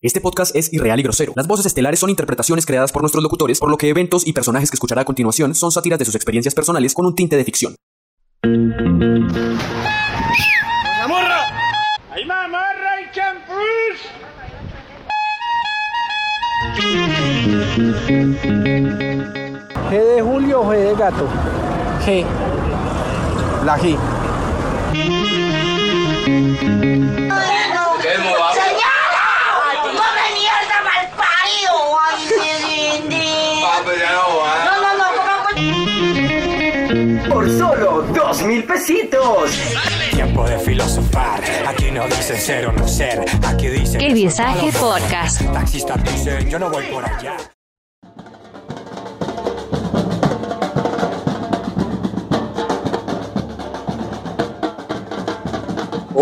Este 0.00 0.20
podcast 0.20 0.54
es 0.54 0.72
irreal 0.72 1.00
y 1.00 1.02
grosero. 1.02 1.32
Las 1.34 1.48
voces 1.48 1.66
estelares 1.66 1.98
son 1.98 2.08
interpretaciones 2.08 2.64
creadas 2.64 2.92
por 2.92 3.02
nuestros 3.02 3.20
locutores, 3.20 3.58
por 3.58 3.68
lo 3.68 3.76
que 3.76 3.88
eventos 3.88 4.24
y 4.24 4.32
personajes 4.32 4.70
que 4.70 4.76
escuchará 4.76 5.02
a 5.02 5.04
continuación 5.04 5.56
son 5.56 5.72
sátiras 5.72 5.98
de 5.98 6.04
sus 6.04 6.14
experiencias 6.14 6.54
personales 6.54 6.94
con 6.94 7.04
un 7.04 7.16
tinte 7.16 7.36
de 7.36 7.42
ficción. 7.42 7.74
¡La 8.44 8.48
morra! 11.08 11.40
¡Hay 12.12 12.24
más 12.26 12.48
morra 12.48 13.00
y 13.00 13.10
champús! 13.12 13.56
G 19.90 20.14
de 20.14 20.22
Julio 20.22 20.60
o 20.60 20.72
G 20.72 20.76
de 20.76 20.94
gato. 20.94 21.28
G. 22.06 22.24
La 23.64 23.76
G. 23.76 23.98
No, 34.64 34.80
no, 34.80 34.90
no, 34.98 35.04
¿cómo 35.16 35.38
por 37.28 37.48
solo 37.50 38.02
dos 38.14 38.42
mil 38.42 38.64
pesitos. 38.64 39.50
Tiempo 40.10 40.48
de 40.48 40.58
filosofar. 40.58 41.40
Aquí 41.66 41.90
no 41.90 42.06
dicen 42.06 42.40
ser 42.40 42.66
o 42.66 42.72
no 42.72 42.88
ser. 42.88 43.24
Aquí 43.46 43.68
dicen. 43.68 44.00
El 44.00 44.14
Visaje 44.14 44.72
Podcast. 44.72 45.42
Taxistas 45.52 46.02
dicen 46.04 46.48
yo 46.48 46.58
no 46.58 46.70
voy 46.70 46.84
por 46.86 47.04
allá. 47.04 47.36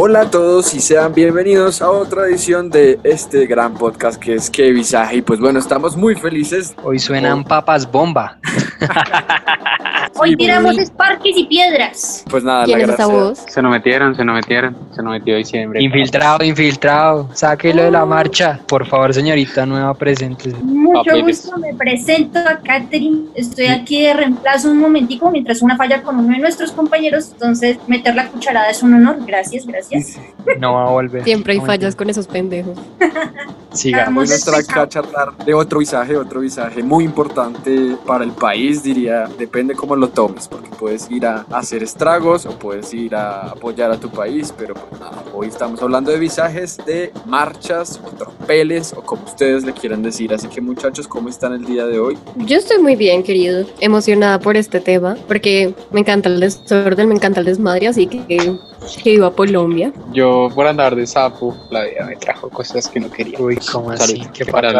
Hola 0.09 0.20
a 0.20 0.30
todos 0.30 0.73
y 0.73 0.78
sean 0.78 1.12
bienvenidos 1.12 1.83
a 1.83 1.91
otra 1.91 2.28
edición 2.28 2.70
de 2.70 3.01
este 3.02 3.45
gran 3.45 3.74
podcast 3.74 4.23
que 4.23 4.34
es 4.34 4.48
Que 4.48 4.70
Visaje. 4.70 5.16
Y 5.16 5.23
pues 5.23 5.41
bueno, 5.41 5.59
estamos 5.59 5.96
muy 5.96 6.15
felices. 6.15 6.77
Hoy 6.84 7.01
suenan 7.01 7.42
papas 7.42 7.90
bomba. 7.90 8.38
Hoy 10.15 10.37
tiramos 10.37 10.79
esparques 10.79 11.37
y 11.37 11.45
piedras. 11.46 12.24
Pues 12.30 12.43
nada, 12.45 12.65
¿Quién 12.65 12.79
la 12.79 12.85
es 12.85 12.90
esa 12.90 13.07
gracia. 13.07 13.23
voz? 13.24 13.38
Se 13.49 13.60
nos 13.62 13.71
metieron, 13.73 14.15
se 14.16 14.24
nos 14.24 14.35
metieron, 14.37 14.76
se 14.95 15.02
nos 15.02 15.13
metió 15.13 15.37
diciembre. 15.37 15.82
Infiltrado, 15.82 16.45
infiltrado. 16.45 17.29
Sáquelo 17.35 17.82
de 17.82 17.90
la 17.90 18.04
marcha. 18.07 18.60
Por 18.66 18.87
favor, 18.87 19.13
señorita 19.13 19.66
nueva, 19.66 19.93
presente. 19.95 20.51
Mucho 20.63 21.02
Papeles. 21.04 21.43
gusto, 21.45 21.59
me 21.59 21.74
presento 21.74 22.38
a 22.38 22.59
Catherine. 22.59 23.26
Estoy 23.35 23.66
aquí 23.66 24.02
de 24.02 24.15
reemplazo 24.15 24.71
un 24.71 24.79
momentico 24.79 25.30
mientras 25.30 25.63
una 25.63 25.76
falla 25.76 26.02
con 26.02 26.18
uno 26.18 26.32
de 26.35 26.38
nuestros 26.38 26.73
compañeros. 26.73 27.30
Entonces, 27.32 27.79
meter 27.87 28.15
la 28.15 28.29
cucharada 28.29 28.70
es 28.70 28.82
un 28.82 28.95
honor. 28.95 29.16
Gracias, 29.26 29.66
gracias. 29.66 30.18
No 30.60 30.74
va 30.74 30.87
a 30.87 30.91
volver. 30.91 31.24
Siempre 31.24 31.54
hay 31.54 31.59
No, 31.59 31.66
fallas 31.66 31.95
con 31.96 32.09
esos 32.09 32.26
pendejos. 32.26 32.79
Sigamos. 33.73 34.29
Vamos 34.30 34.48
acá 34.68 34.82
a 34.82 34.88
charlar 34.88 35.37
de 35.45 35.52
otro 35.52 35.80
visaje, 35.80 36.16
otro 36.16 36.41
visaje 36.41 36.82
muy 36.82 37.04
importante 37.04 37.96
para 38.07 38.24
el 38.24 38.30
país, 38.30 38.82
diría, 38.82 39.29
depende 39.38 39.74
cómo 39.74 39.96
lo 39.97 40.09
tomes, 40.09 40.49
porque 40.49 40.71
puedes 40.79 41.11
ir 41.11 41.27
a 41.27 41.47
hacer 41.51 41.83
estragos 41.83 42.47
o 42.47 42.51
puedes 42.51 42.93
ir 42.95 43.15
a 43.15 43.51
apoyar 43.51 43.91
a 43.91 43.99
tu 43.99 44.11
país, 44.11 44.53
pero 44.57 44.75
pues 44.75 45.01
nada, 45.01 45.25
hoy 45.35 45.49
estamos 45.49 45.83
hablando 45.83 46.11
de 46.11 46.19
visajes, 46.19 46.79
de 46.87 47.13
marchas 47.25 48.01
o 48.05 48.09
tropeles 48.16 48.93
o 48.93 49.03
como 49.03 49.25
ustedes 49.25 49.65
le 49.65 49.73
quieran 49.73 50.03
decir, 50.03 50.33
así 50.33 50.49
que 50.49 50.61
muchachos, 50.61 51.09
¿cómo 51.09 51.29
están 51.29 51.53
el 51.53 51.65
día 51.65 51.87
de 51.87 51.99
hoy? 51.99 52.19
Yo 52.37 52.59
estoy 52.59 52.79
muy 52.83 52.97
bien, 52.97 53.23
querido. 53.23 53.66
Emocionada 53.80 54.38
por 54.38 54.57
este 54.57 54.80
tema, 54.80 55.16
porque 55.27 55.75
me 55.91 56.01
encanta 56.01 56.29
el 56.29 56.41
desorden, 56.41 57.09
me 57.09 57.15
encanta 57.15 57.41
el 57.41 57.47
desmadre, 57.47 57.88
así 57.88 58.07
que 58.07 58.57
que 59.03 59.10
viva 59.10 59.35
Colombia. 59.35 59.93
Yo 60.13 60.49
por 60.55 60.66
andar 60.66 60.95
de 60.95 61.07
sapo, 61.07 61.57
la 61.71 61.85
vida 61.85 62.07
me 62.07 62.16
trajo 62.16 62.49
cosas 62.49 62.88
que 62.88 63.01
no 63.01 63.10
quería. 63.10 63.38
Uy, 63.41 63.59
¿cómo 63.73 63.91
así? 63.91 64.22
¿Qué 64.33 64.44
Para 64.47 64.72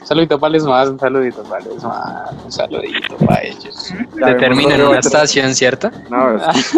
Un 0.00 0.06
saludito 0.06 0.38
para 0.38 0.58
más, 0.64 0.88
un 0.88 0.98
saludito 0.98 1.42
para 1.44 1.64
más, 1.64 2.32
un 2.44 2.52
saludito 2.52 3.16
para 3.26 3.42
ellos. 3.42 3.92
Determina 4.14 4.74
en 4.74 4.82
una 4.82 4.98
estación, 4.98 5.54
¿cierto? 5.54 5.90
No, 6.10 6.36
es 6.36 6.72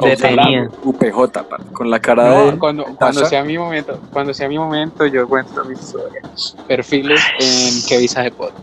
Detenida. 0.00 0.68
UPJ, 0.84 1.32
pa, 1.32 1.58
con 1.72 1.90
la 1.90 2.00
cara 2.00 2.28
No, 2.28 2.50
de... 2.52 2.58
cuando, 2.58 2.84
cuando 2.96 3.24
sea 3.24 3.44
mi 3.44 3.56
momento, 3.56 3.98
cuando 4.12 4.34
sea 4.34 4.48
mi 4.48 4.58
momento, 4.58 5.06
yo 5.06 5.28
cuento 5.28 5.64
mi 5.64 5.74
historia. 5.74 6.20
Perfiles 6.66 7.20
en 7.38 7.86
que 7.88 7.98
visaje 7.98 8.30
pod. 8.30 8.50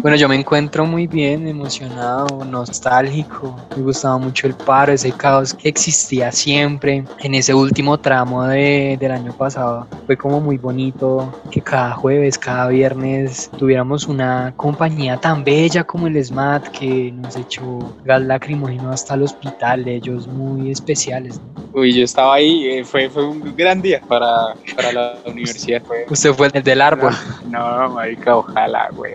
Bueno, 0.00 0.16
yo 0.16 0.28
me 0.28 0.36
encuentro 0.36 0.86
muy 0.86 1.06
bien, 1.06 1.46
emocionado, 1.48 2.44
nostálgico. 2.44 3.56
Me 3.76 3.82
gustaba 3.82 4.16
mucho 4.16 4.46
el 4.46 4.54
paro, 4.54 4.92
ese 4.92 5.10
caos 5.12 5.52
que 5.52 5.68
existía 5.68 6.30
siempre 6.32 7.04
en 7.18 7.34
ese 7.34 7.52
último 7.52 7.98
tramo 7.98 8.44
de- 8.44 8.96
del 9.00 9.10
año 9.12 9.32
pasado. 9.32 9.86
Fue 10.06 10.16
como 10.16 10.40
muy 10.40 10.56
bonito 10.56 11.32
que 11.50 11.60
cada 11.60 11.92
jueves, 11.94 12.37
cada 12.38 12.68
viernes 12.68 13.50
tuviéramos 13.58 14.06
una 14.06 14.52
compañía 14.56 15.16
tan 15.18 15.44
bella 15.44 15.84
como 15.84 16.06
el 16.06 16.22
SMAT 16.24 16.68
que 16.68 17.12
nos 17.12 17.36
echó 17.36 17.94
gas 18.04 18.22
lacrimógeno 18.22 18.90
hasta 18.90 19.14
el 19.14 19.22
hospital, 19.22 19.86
ellos 19.88 20.26
muy 20.26 20.70
especiales. 20.70 21.40
¿no? 21.40 21.80
Uy, 21.80 21.92
yo 21.94 22.04
estaba 22.04 22.34
ahí, 22.34 22.66
eh, 22.66 22.84
fue, 22.84 23.08
fue 23.10 23.26
un 23.26 23.54
gran 23.56 23.80
día 23.82 24.00
para, 24.08 24.54
para 24.74 24.92
la 24.92 25.14
universidad. 25.26 25.82
Fue, 25.82 26.06
Usted 26.08 26.32
fue 26.32 26.50
el 26.52 26.62
del 26.62 26.80
árbol. 26.80 27.12
no, 27.48 27.88
marica, 27.90 28.36
ojalá, 28.36 28.88
güey. 28.92 29.14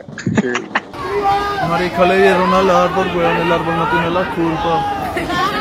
Marica 1.69 2.05
le 2.05 2.21
dieron 2.21 2.53
al 2.53 2.69
árbol, 2.69 3.07
weón. 3.15 3.37
El 3.37 3.51
árbol 3.51 3.75
no 3.75 3.89
tiene 3.89 4.09
la 4.09 4.35
culpa. 4.35 5.49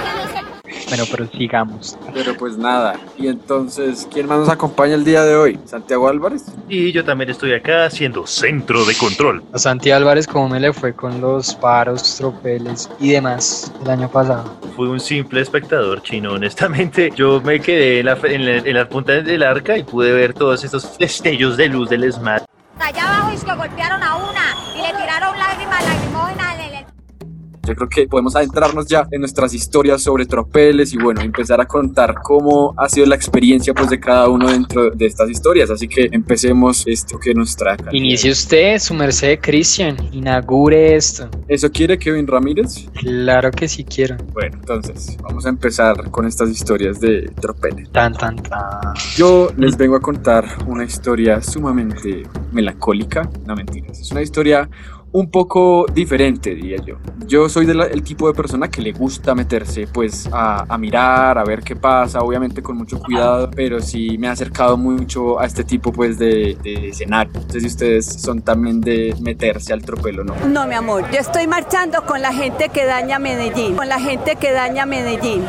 Bueno, 0.93 1.07
pero 1.11 1.27
sigamos. 1.27 1.97
Pero 2.13 2.37
pues 2.37 2.59
nada, 2.59 3.01
y 3.17 3.29
entonces, 3.29 4.07
¿quién 4.13 4.27
más 4.27 4.41
nos 4.41 4.51
acompaña 4.51 4.95
el 4.95 5.05
día 5.05 5.25
de 5.25 5.35
hoy? 5.35 5.59
¿Santiago 5.65 6.07
Álvarez? 6.07 6.45
Y 6.69 6.93
yo 6.93 7.03
también 7.03 7.31
estoy 7.31 7.55
acá 7.55 7.87
haciendo 7.87 8.27
centro 8.27 8.85
de 8.85 8.95
control. 8.95 9.43
A 9.55 9.59
Santi 9.59 9.91
Álvarez, 9.91 10.27
¿cómo 10.27 10.51
me 10.51 10.61
le 10.61 10.71
fue 10.75 10.93
con 10.93 11.19
los 11.19 11.55
paros, 11.55 12.17
tropeles 12.19 12.91
y 13.01 13.13
demás 13.13 13.73
el 13.83 13.89
año 13.89 14.11
pasado? 14.11 14.55
Fui 14.77 14.87
un 14.87 15.01
simple 15.01 15.41
espectador 15.41 16.03
chino, 16.03 16.33
honestamente. 16.33 17.11
Yo 17.17 17.41
me 17.41 17.59
quedé 17.59 18.01
en 18.01 18.05
la, 18.05 18.19
en 18.25 18.45
la, 18.45 18.57
en 18.59 18.75
la 18.75 18.87
punta 18.87 19.13
del 19.13 19.43
arca 19.45 19.79
y 19.79 19.85
pude 19.85 20.13
ver 20.13 20.35
todos 20.35 20.63
estos 20.63 20.99
destellos 20.99 21.57
de 21.57 21.69
luz 21.69 21.89
del 21.89 22.13
SMAT. 22.13 22.45
Allá 22.79 23.03
abajo 23.03 23.31
es 23.31 23.43
que 23.43 23.55
golpearon 23.55 24.03
a 24.03 24.17
una 24.17 24.57
y 24.77 24.83
le 24.83 24.89
tiraron 24.89 25.39
lágrimas, 25.39 25.83
lagrimógenas. 25.85 26.02
Yo 27.67 27.77
creo 27.77 27.89
que 27.89 28.09
podemos 28.09 28.35
adentrarnos 28.35 28.87
ya 28.87 29.07
en 29.11 29.21
nuestras 29.21 29.55
historias 29.55 30.03
sobre 30.03 30.27
tropeles 30.27 30.93
y 30.93 30.97
bueno, 30.97 31.21
empezar 31.21 31.61
a 31.61 31.67
contar 31.67 32.17
cómo 32.23 32.75
ha 32.77 32.89
sido 32.89 33.07
la 33.07 33.15
experiencia 33.15 33.73
pues 33.73 33.89
de 33.89 34.01
cada 34.01 34.29
uno 34.29 34.51
dentro 34.51 34.91
de 34.91 35.07
estas 35.07 35.31
historias. 35.31 35.71
Así 35.71 35.87
que 35.87 36.09
empecemos 36.11 36.85
esto 36.87 37.19
que 37.19 37.35
nos 37.35 37.55
trae. 37.57 37.75
acá. 37.75 37.91
Inicie 37.93 38.33
usted, 38.33 38.79
su 38.79 38.95
merced, 38.95 39.39
Cristian. 39.41 39.97
Inaugure 40.13 40.97
esto. 40.97 41.29
¿Eso 41.47 41.71
quiere 41.71 41.99
Kevin 41.99 42.27
Ramírez? 42.27 42.89
Claro 42.95 43.51
que 43.53 43.69
sí 43.69 43.85
quiero. 43.85 44.17
Bueno, 44.33 44.57
entonces 44.59 45.17
vamos 45.23 45.47
a 45.47 45.49
empezar 45.49 46.11
con 46.11 46.27
estas 46.27 46.51
historias 46.51 47.01
de 47.01 47.31
tropeles. 47.41 47.91
Tan, 47.93 48.13
tan, 48.15 48.37
tan. 48.37 48.95
Yo 49.17 49.51
les 49.57 49.77
vengo 49.77 49.95
a 49.95 50.01
contar 50.01 50.45
una 50.67 50.85
historia 50.85 51.41
sumamente 51.41 52.25
melancólica. 52.51 53.29
No 53.47 53.55
mentiras, 53.55 54.01
es 54.01 54.11
una 54.11 54.23
historia 54.23 54.69
un 55.13 55.31
poco 55.31 55.87
diferente, 55.93 56.55
diría 56.55 56.79
yo. 56.85 56.97
Yo 57.27 57.49
soy 57.49 57.67
del 57.67 57.81
el 57.83 58.03
tipo 58.03 58.27
de 58.27 58.35
persona 58.35 58.69
que 58.69 58.81
le 58.81 58.93
gusta 58.93 59.35
meterse 59.35 59.87
pues 59.87 60.29
a, 60.33 60.65
a 60.69 60.79
mirar, 60.79 61.39
a 61.39 61.45
ver 61.45 61.63
qué 61.63 61.77
pasa, 61.77 62.21
obviamente 62.21 62.63
con 62.63 62.77
mucho 62.77 62.99
cuidado, 62.99 63.51
pero 63.55 63.81
sí 63.81 64.17
me 64.19 64.29
ha 64.29 64.33
acercado 64.33 64.77
mucho 64.77 65.39
a 65.39 65.47
este 65.47 65.65
tipo 65.65 65.93
pues 65.93 66.19
de, 66.19 66.57
de 66.63 66.89
escenario. 66.89 67.33
No 67.35 67.51
sé 67.51 67.61
si 67.61 67.67
ustedes 67.67 68.07
son 68.07 68.43
también 68.43 68.81
de 68.81 69.15
meterse 69.21 69.73
al 69.73 69.83
tropelo, 69.83 70.25
¿no? 70.25 70.35
No, 70.49 70.67
mi 70.67 70.75
amor, 70.75 71.05
yo 71.11 71.19
estoy 71.19 71.47
marchando 71.47 72.05
con 72.07 72.23
la 72.23 72.33
gente 72.33 72.71
que 72.71 72.85
daña 72.85 73.19
Medellín, 73.19 73.77
con 73.77 73.89
la 73.89 74.01
gente 74.01 74.37
que 74.37 74.53
daña 74.53 74.87
Medellín. 74.87 75.45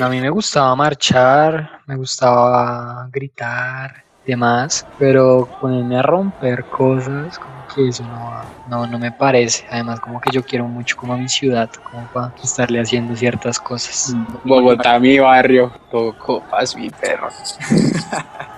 A 0.00 0.08
mí 0.08 0.20
me 0.20 0.30
gustaba 0.30 0.74
marchar, 0.76 1.82
me 1.86 1.96
gustaba 1.96 3.08
gritar, 3.12 4.04
demás, 4.24 4.86
pero 4.96 5.48
ponerme 5.60 5.96
a 5.96 6.02
romper 6.02 6.66
cosas, 6.68 7.38
como 7.38 7.66
que 7.66 7.88
eso 7.88 8.04
no, 8.04 8.30
no, 8.66 8.86
no 8.86 8.98
me 8.98 9.12
parece. 9.12 9.64
Además, 9.70 10.00
como 10.00 10.20
que 10.20 10.30
yo 10.30 10.42
quiero 10.44 10.68
mucho 10.68 10.96
como 10.96 11.14
a 11.14 11.18
mi 11.18 11.28
ciudad, 11.28 11.70
como 11.82 12.08
para 12.08 12.32
estarle 12.42 12.80
haciendo 12.80 13.16
ciertas 13.16 13.58
cosas. 13.58 14.14
Bogotá, 14.44 14.98
mi 14.98 15.18
barrio, 15.18 15.72
todo 15.90 16.14
copas, 16.16 16.76
mi 16.76 16.90
perro. 16.90 17.28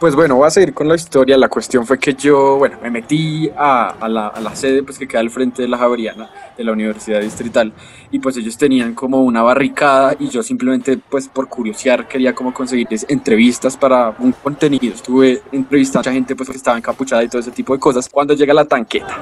Pues 0.00 0.14
bueno, 0.14 0.36
voy 0.36 0.46
a 0.46 0.50
seguir 0.50 0.74
con 0.74 0.86
la 0.86 0.94
historia. 0.94 1.36
La 1.36 1.48
cuestión 1.48 1.84
fue 1.84 1.98
que 1.98 2.14
yo, 2.14 2.56
bueno, 2.56 2.78
me 2.80 2.88
metí 2.88 3.50
a, 3.56 3.96
a 3.98 4.08
la, 4.08 4.28
a 4.28 4.40
la 4.40 4.54
sede 4.54 4.84
pues, 4.84 4.96
que 4.96 5.08
queda 5.08 5.18
al 5.20 5.30
frente 5.30 5.62
de 5.62 5.66
la 5.66 5.76
Javeriana, 5.76 6.30
de 6.56 6.62
la 6.62 6.70
Universidad 6.70 7.20
Distrital, 7.20 7.72
y 8.12 8.20
pues 8.20 8.36
ellos 8.36 8.56
tenían 8.56 8.94
como 8.94 9.22
una 9.24 9.42
barricada 9.42 10.14
y 10.16 10.28
yo 10.28 10.44
simplemente 10.44 10.98
pues 10.98 11.26
por 11.26 11.48
curiosear 11.48 12.06
quería 12.06 12.32
como 12.32 12.54
conseguir 12.54 12.86
entrevistas 13.08 13.76
para 13.76 14.14
un 14.20 14.30
contenido. 14.30 14.94
Estuve 14.94 15.42
entrevistando 15.50 15.98
a 15.98 16.02
mucha 16.02 16.12
gente 16.12 16.36
pues 16.36 16.48
que 16.48 16.56
estaba 16.56 16.78
encapuchada 16.78 17.24
y 17.24 17.28
todo 17.28 17.40
ese 17.40 17.50
tipo 17.50 17.72
de 17.72 17.80
cosas. 17.80 18.08
Cuando 18.08 18.34
llega 18.34 18.54
la 18.54 18.66
tanqueta, 18.66 19.18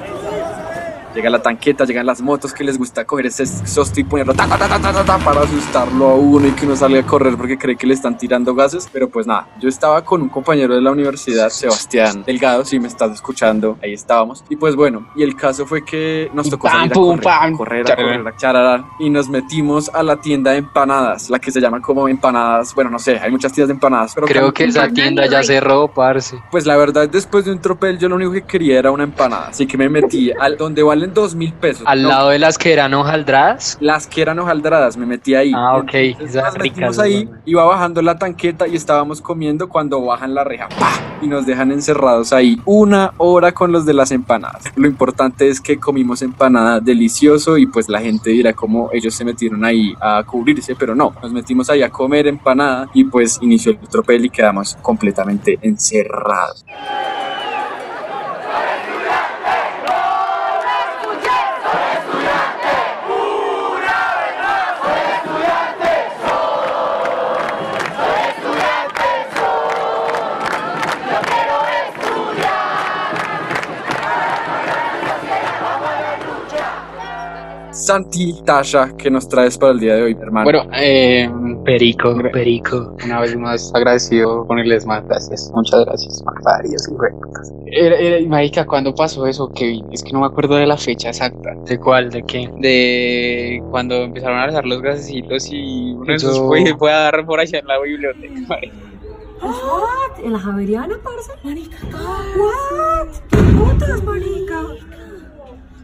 Llega 1.17 1.31
la 1.31 1.41
tanqueta, 1.41 1.83
llegan 1.83 2.05
las 2.05 2.21
motos 2.21 2.53
que 2.53 2.63
les 2.63 2.77
gusta 2.77 3.03
coger 3.03 3.25
ese 3.25 3.47
sosto 3.47 3.99
y 3.99 4.03
ponerlo 4.03 4.35
ta, 4.35 4.47
ta, 4.47 4.55
ta, 4.55 4.69
ta, 4.69 4.79
ta, 4.79 4.93
ta, 4.93 5.03
ta, 5.03 5.17
para 5.17 5.41
asustarlo 5.41 6.09
a 6.09 6.13
uno 6.13 6.47
y 6.47 6.51
que 6.51 6.67
uno 6.67 6.75
salga 6.75 6.99
a 6.99 7.03
correr 7.03 7.35
porque 7.35 7.57
cree 7.57 7.75
que 7.75 7.87
le 7.87 7.95
están 7.95 8.19
tirando 8.19 8.53
gases. 8.53 8.87
Pero 8.93 9.09
pues 9.09 9.25
nada, 9.25 9.47
yo 9.59 9.67
estaba 9.67 10.05
con 10.05 10.21
un 10.21 10.29
compañero 10.29 10.75
de 10.75 10.81
la 10.81 10.91
universidad, 10.91 11.49
Sebastián 11.49 12.23
Delgado, 12.23 12.63
si 12.65 12.79
me 12.79 12.87
estás 12.87 13.13
escuchando, 13.13 13.79
ahí 13.81 13.93
estábamos. 13.93 14.43
Y 14.47 14.57
pues 14.57 14.75
bueno, 14.75 15.07
y 15.15 15.23
el 15.23 15.35
caso 15.35 15.65
fue 15.65 15.83
que 15.83 16.29
nos 16.35 16.51
tocó 16.51 16.67
pam, 16.67 16.75
salir 16.81 16.91
a 16.91 16.93
pum, 16.93 17.17
correr, 17.17 17.27
a 17.27 17.57
correr, 17.57 17.91
a 17.91 17.95
correr, 17.95 18.27
a 18.27 18.37
chararán, 18.37 18.85
y 18.99 19.09
nos 19.09 19.27
metimos 19.27 19.89
a 19.95 20.03
la 20.03 20.17
tienda 20.17 20.51
de 20.51 20.57
empanadas, 20.57 21.31
la 21.31 21.39
que 21.39 21.49
se 21.49 21.59
llama 21.59 21.81
como 21.81 22.07
empanadas, 22.07 22.75
bueno, 22.75 22.91
no 22.91 22.99
sé, 22.99 23.17
hay 23.17 23.31
muchas 23.31 23.51
tiendas 23.51 23.69
de 23.69 23.73
empanadas, 23.73 24.13
pero 24.13 24.27
Creo 24.27 24.53
que 24.53 24.65
esa 24.65 24.87
tienda 24.89 25.25
ya 25.25 25.41
cerró, 25.41 25.87
parce. 25.87 26.37
pues 26.51 26.67
la 26.67 26.77
verdad, 26.77 27.09
después 27.09 27.43
de 27.45 27.53
un 27.53 27.59
tropel, 27.59 27.97
yo 27.97 28.07
lo 28.07 28.17
único 28.17 28.33
que 28.33 28.43
quería 28.43 28.77
era 28.77 28.91
una 28.91 29.03
empanada. 29.03 29.47
Así 29.47 29.65
que 29.65 29.77
me 29.77 29.89
metí 29.89 30.31
al 30.31 30.57
donde 30.57 30.83
valen 30.83 31.06
dos 31.13 31.35
mil 31.35 31.53
pesos. 31.53 31.83
Al 31.85 32.03
No, 32.03 32.09
lado 32.09 32.29
de 32.29 32.39
las 32.39 32.57
que 32.57 32.73
eran 32.73 32.93
hojaldradas. 32.93 33.77
Las 33.79 34.07
que 34.07 34.21
eran 34.21 34.39
hojaldradas, 34.39 34.97
me 34.97 35.05
metí 35.05 35.35
ahí. 35.35 35.51
Ah, 35.55 35.77
ok. 35.77 35.93
Entonces, 35.93 36.35
Esas 36.35 36.43
nos 36.53 36.63
metimos 36.63 36.97
ricas, 36.97 36.99
ahí, 36.99 37.29
iba 37.45 37.63
bajando 37.65 38.01
la 38.01 38.17
tanqueta 38.17 38.67
y 38.67 38.75
estábamos 38.75 39.21
comiendo 39.21 39.69
cuando 39.69 40.01
bajan 40.01 40.33
la 40.33 40.43
reja. 40.43 40.67
¡pah! 40.79 40.99
Y 41.21 41.27
nos 41.27 41.45
dejan 41.45 41.71
encerrados 41.71 42.31
ahí 42.33 42.61
una 42.65 43.13
hora 43.17 43.51
con 43.51 43.71
los 43.71 43.85
de 43.85 43.93
las 43.93 44.11
empanadas. 44.11 44.63
Lo 44.75 44.87
importante 44.87 45.49
es 45.49 45.59
que 45.61 45.79
comimos 45.79 46.21
empanada 46.21 46.79
delicioso 46.79 47.57
y 47.57 47.65
pues 47.65 47.89
la 47.89 47.99
gente 47.99 48.29
dirá 48.29 48.53
cómo 48.53 48.89
ellos 48.93 49.15
se 49.15 49.25
metieron 49.25 49.65
ahí 49.65 49.93
a 49.99 50.23
cubrirse, 50.23 50.75
pero 50.75 50.93
no. 50.95 51.13
Nos 51.21 51.31
metimos 51.31 51.69
ahí 51.69 51.81
a 51.81 51.89
comer 51.89 52.27
empanada 52.27 52.87
y 52.93 53.03
pues 53.03 53.39
inició 53.41 53.71
el 53.71 53.79
tropel 53.79 54.25
y 54.25 54.29
quedamos 54.29 54.77
completamente 54.81 55.57
encerrados. 55.61 56.65
Santi, 77.87 78.35
Tasha, 78.43 78.91
¿qué 78.97 79.09
nos 79.09 79.29
traes 79.29 79.57
para 79.57 79.71
el 79.71 79.79
día 79.79 79.95
de 79.95 80.03
hoy, 80.03 80.17
hermano? 80.21 80.43
Bueno, 80.43 80.69
eh, 80.73 81.31
Perico, 81.63 82.13
perico. 82.33 82.97
una 83.05 83.21
vez 83.21 83.37
más 83.37 83.71
agradecido 83.73 84.45
ponerles 84.45 84.85
más 84.85 85.05
gracias. 85.07 85.49
Muchas 85.55 85.85
gracias, 85.85 86.21
varios 86.43 86.85
Era, 87.67 87.95
era, 87.95 88.27
marica, 88.27 88.65
¿cuándo 88.65 88.93
pasó 88.93 89.25
eso, 89.25 89.49
Kevin? 89.55 89.85
Es 89.93 90.03
que 90.03 90.11
no 90.11 90.19
me 90.19 90.25
acuerdo 90.25 90.55
de 90.57 90.67
la 90.67 90.75
fecha 90.75 91.07
exacta. 91.07 91.55
¿De 91.63 91.79
cuál? 91.79 92.09
¿De 92.09 92.23
qué? 92.23 92.49
De 92.57 93.63
cuando 93.71 93.95
empezaron 94.03 94.37
a 94.37 94.43
alzar 94.43 94.65
los 94.65 94.81
gasecitos 94.81 95.47
y 95.49 95.93
uno 95.93 96.07
de 96.07 96.15
esos 96.15 96.31
Eso- 96.31 96.45
fue, 96.49 96.65
fue 96.77 96.91
a 96.91 97.03
dar 97.03 97.25
por 97.25 97.39
allá 97.39 97.59
en 97.59 97.67
la 97.67 97.79
biblioteca, 97.79 98.33
marica. 98.49 98.75
What? 99.41 100.25
¿En 100.25 100.33
la 100.33 100.39
Javeriana, 100.39 100.95
parce? 101.01 101.31
Marica, 101.41 101.77
what? 102.37 103.15
¿Qué 103.29 103.37
putas, 103.37 104.03
marica? 104.03 104.96